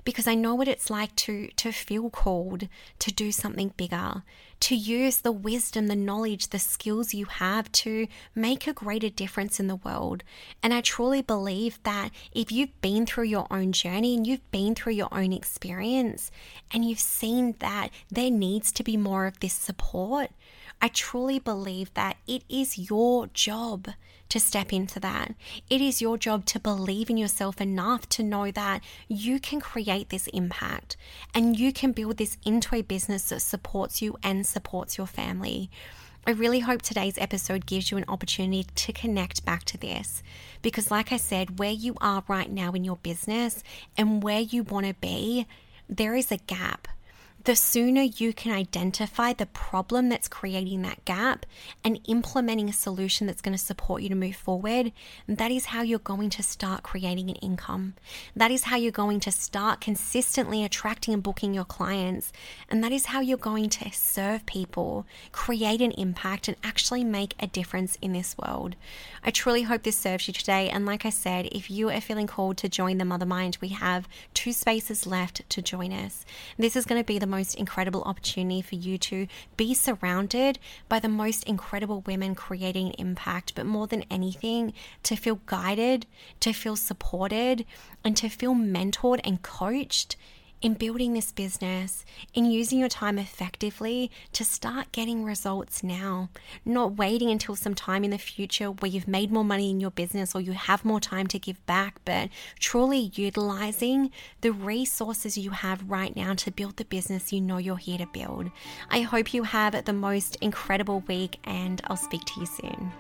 because 0.04 0.28
I 0.28 0.36
know 0.36 0.56
what 0.56 0.68
it's 0.68 0.90
like 0.90 1.16
to 1.18 1.48
to 1.48 1.72
feel 1.72 2.10
called 2.10 2.68
to 3.00 3.12
do 3.12 3.32
something 3.32 3.74
bigger, 3.78 4.24
to 4.62 4.76
use 4.76 5.18
the 5.18 5.32
wisdom, 5.32 5.88
the 5.88 5.96
knowledge, 5.96 6.50
the 6.50 6.60
skills 6.60 7.14
you 7.14 7.26
have 7.26 7.72
to 7.72 8.08
make 8.36 8.68
a 8.68 8.74
greater 8.74 9.10
difference 9.10 9.60
in 9.60 9.68
the 9.68 9.76
world. 9.76 10.24
And 10.62 10.74
I 10.74 10.82
truly 10.82 11.22
believe 11.22 11.82
that 11.84 12.10
if 12.32 12.52
you've 12.52 12.80
been 12.82 13.06
through 13.06 13.26
your 13.26 13.48
own 13.52 13.72
journey 13.72 14.16
and 14.16 14.26
you've 14.26 14.50
been 14.52 14.76
through 14.76 14.94
your 14.94 15.10
own 15.12 15.34
experience 15.34 16.32
and 16.72 16.86
you've 16.86 17.00
seen 17.00 17.56
that 17.60 17.90
there 18.10 18.32
needs 18.32 18.72
to 18.74 18.84
be 18.84 18.98
more 18.98 19.26
of 19.26 19.40
this 19.40 19.54
support, 19.54 20.32
I 20.82 20.88
truly 20.88 21.38
believe 21.38 21.94
that 21.94 22.18
it 22.28 22.44
is 22.50 22.90
your 22.90 23.28
job 23.28 23.90
to 24.30 24.40
step 24.40 24.74
into 24.74 25.00
that. 25.02 25.36
It 25.70 25.82
is 25.82 26.02
your 26.02 26.18
job 26.18 26.46
to 26.48 26.60
believe 26.60 27.10
in 27.10 27.18
yourself 27.18 27.62
enough 27.62 28.10
to 28.10 28.24
know 28.24 28.50
that 28.50 28.82
you 29.08 29.40
can 29.40 29.62
create 29.62 30.10
this 30.10 30.28
impact 30.28 30.98
and 31.36 31.60
you 31.60 31.72
can 31.72 31.92
build 31.92 32.18
this 32.18 32.38
into 32.46 32.74
a 32.74 32.82
business 32.82 33.30
that 33.30 33.42
supports 33.42 34.02
you 34.02 34.18
and 34.24 34.48
supports 34.48 34.98
your 34.98 35.06
family. 35.06 35.70
I 36.26 36.32
really 36.32 36.60
hope 36.60 36.82
today's 36.82 37.18
episode 37.18 37.66
gives 37.66 37.92
you 37.92 37.98
an 37.98 38.06
opportunity 38.08 38.66
to 38.74 38.94
connect 38.94 39.44
back 39.44 39.64
to 39.66 39.78
this 39.78 40.24
because, 40.62 40.92
like 40.92 41.12
I 41.12 41.18
said, 41.18 41.60
where 41.60 41.72
you 41.72 41.96
are 42.00 42.24
right 42.28 42.50
now 42.50 42.72
in 42.72 42.84
your 42.84 42.98
business 42.98 43.64
and 43.98 44.24
where 44.24 44.40
you 44.40 44.64
want 44.64 44.86
to 44.86 44.94
be, 44.94 45.46
there 45.90 46.16
is 46.16 46.32
a 46.32 46.38
gap 46.38 46.88
the 47.44 47.56
sooner 47.56 48.02
you 48.02 48.34
can 48.34 48.52
identify 48.52 49.34
the 49.34 49.46
problem 49.46 50.10
that's 50.10 50.28
creating 50.28 50.82
that 50.84 51.04
gap 51.06 51.46
and 51.84 52.00
implementing 52.08 52.70
a 52.70 52.74
solution 52.74 53.26
that's 53.26 53.42
going 53.42 53.58
to 53.58 53.64
support 53.64 54.02
you 54.02 54.10
to 54.10 54.16
move 54.16 54.36
forward, 54.36 54.92
that 55.28 55.50
is 55.50 55.68
how 55.68 55.82
you're 55.82 56.00
going 56.00 56.30
to 56.30 56.44
start 56.44 56.84
creating 56.84 57.30
an 57.30 57.36
income. 57.38 57.96
That 58.36 58.52
is 58.52 58.66
how 58.66 58.78
you're 58.78 58.92
going 58.92 59.20
to 59.22 59.32
start 59.32 59.82
consistently 59.82 60.64
attracting 60.64 61.14
and 61.14 61.24
booking 61.24 61.54
your 61.54 61.66
clients. 61.66 62.32
And 62.70 62.84
that 62.84 62.92
is 62.92 63.08
how 63.08 63.22
you're 63.22 63.38
going 63.38 63.70
to 63.70 63.92
serve 63.92 64.46
people, 64.46 65.06
create 65.32 65.82
an 65.82 65.92
impact, 65.92 66.48
and 66.48 66.58
actually 66.64 67.04
make 67.04 67.34
a 67.40 67.48
difference 67.48 67.98
in 68.02 68.14
this 68.14 68.38
world. 68.38 68.76
I 69.24 69.32
truly 69.32 69.64
hope 69.64 69.84
this 69.84 69.98
serves 69.98 70.28
you 70.28 70.34
today. 70.34 70.70
And 70.70 70.86
like 70.86 71.06
I 71.06 71.10
said, 71.10 71.48
if 71.52 71.72
you 71.72 71.90
are 71.90 72.02
feeling 72.02 72.28
called 72.28 72.58
to 72.58 72.70
join 72.70 72.98
the 72.98 73.06
Mother 73.06 73.26
Mind, 73.26 73.58
we 73.62 73.70
have 73.70 74.08
two 74.34 74.52
spaces 74.52 75.08
left 75.08 75.50
to 75.50 75.62
join 75.62 75.92
us. 75.92 76.26
This 76.58 76.76
is 76.76 76.86
going 76.86 77.02
to 77.02 77.06
be 77.06 77.18
the 77.18 77.31
most 77.32 77.56
incredible 77.56 78.04
opportunity 78.04 78.62
for 78.62 78.76
you 78.76 78.98
to 78.98 79.28
be 79.58 79.74
surrounded 79.74 80.60
by 80.88 81.00
the 81.00 81.10
most 81.10 81.44
incredible 81.46 82.02
women 82.02 82.36
creating 82.36 82.94
impact, 83.00 83.56
but 83.56 83.66
more 83.66 83.88
than 83.88 84.06
anything, 84.12 84.74
to 85.04 85.16
feel 85.16 85.40
guided, 85.46 86.06
to 86.42 86.54
feel 86.54 86.76
supported, 86.76 87.66
and 88.04 88.16
to 88.18 88.30
feel 88.30 88.54
mentored 88.54 89.22
and 89.24 89.42
coached 89.42 90.16
in 90.62 90.76
building 90.76 91.14
this 91.14 91.32
business, 91.32 92.06
in 92.34 92.46
using 92.46 92.80
your 92.80 92.90
time 92.90 93.18
effectively 93.18 94.12
to 94.34 94.44
start 94.44 94.92
getting 94.92 95.24
results 95.24 95.84
now, 95.84 96.30
not 96.64 96.98
waiting 96.98 97.30
until 97.30 97.56
some 97.56 97.74
time 97.74 98.04
in 98.04 98.12
the 98.12 98.18
future 98.18 98.68
where 98.68 98.92
you've 98.92 99.08
made 99.08 99.32
more 99.32 99.44
money 99.44 99.70
in 99.70 99.80
your 99.80 99.92
business 99.92 100.36
or 100.36 100.42
you 100.42 100.54
have 100.54 100.86
more 100.86 101.00
time 101.00 101.28
to 101.28 101.40
give 101.40 101.66
back, 101.66 102.00
but 102.06 102.30
truly 102.60 103.12
utilizing 103.16 104.12
the 104.42 104.52
resources 104.52 105.38
you 105.38 105.52
have 105.52 105.90
right 105.90 106.16
now 106.16 106.34
to 106.34 106.52
build 106.52 106.78
the 106.78 106.86
business 106.86 107.34
you 107.34 107.42
know 107.42 107.58
you're 107.58 107.78
here 107.78 107.98
to 107.98 108.08
build. 108.08 108.52
I 108.90 109.02
hope 109.02 109.34
you 109.34 109.44
have 109.44 109.86
the 109.86 109.94
most 109.94 110.36
incredible 110.42 111.04
week, 111.08 111.40
and 111.44 111.82
I'll 111.86 111.98
speak 111.98 112.26
to 112.26 112.40
you 112.40 112.46
soon. 112.46 112.92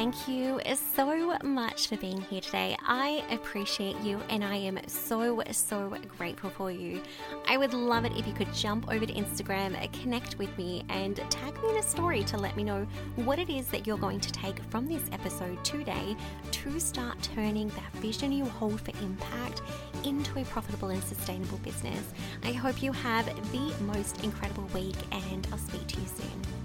Thank 0.00 0.26
you 0.26 0.58
so 0.96 1.36
much 1.42 1.88
for 1.88 1.96
being 1.98 2.22
here 2.22 2.40
today. 2.40 2.74
I 2.86 3.22
appreciate 3.30 4.00
you 4.00 4.18
and 4.30 4.42
I 4.42 4.56
am 4.56 4.78
so, 4.86 5.42
so 5.50 5.94
grateful 6.16 6.48
for 6.48 6.70
you. 6.70 7.02
I 7.46 7.58
would 7.58 7.74
love 7.74 8.06
it 8.06 8.16
if 8.16 8.26
you 8.26 8.32
could 8.32 8.50
jump 8.54 8.90
over 8.90 9.04
to 9.04 9.12
Instagram, 9.12 9.76
connect 10.00 10.38
with 10.38 10.56
me, 10.56 10.84
and 10.88 11.16
tag 11.28 11.54
me 11.62 11.68
in 11.68 11.76
a 11.76 11.82
story 11.82 12.24
to 12.24 12.38
let 12.38 12.56
me 12.56 12.64
know 12.64 12.86
what 13.16 13.38
it 13.38 13.50
is 13.50 13.66
that 13.68 13.86
you're 13.86 13.98
going 13.98 14.20
to 14.20 14.32
take 14.32 14.58
from 14.70 14.86
this 14.86 15.02
episode 15.12 15.62
today 15.66 16.16
to 16.50 16.80
start 16.80 17.20
turning 17.34 17.68
that 17.68 17.92
vision 17.96 18.32
you 18.32 18.46
hold 18.46 18.80
for 18.80 18.92
impact 19.02 19.60
into 20.04 20.40
a 20.40 20.44
profitable 20.44 20.88
and 20.88 21.04
sustainable 21.04 21.58
business. 21.58 22.14
I 22.42 22.52
hope 22.52 22.82
you 22.82 22.92
have 22.92 23.26
the 23.52 23.74
most 23.84 24.24
incredible 24.24 24.64
week, 24.72 24.96
and 25.12 25.46
I'll 25.52 25.58
speak 25.58 25.86
to 25.88 26.00
you 26.00 26.06
soon. 26.06 26.59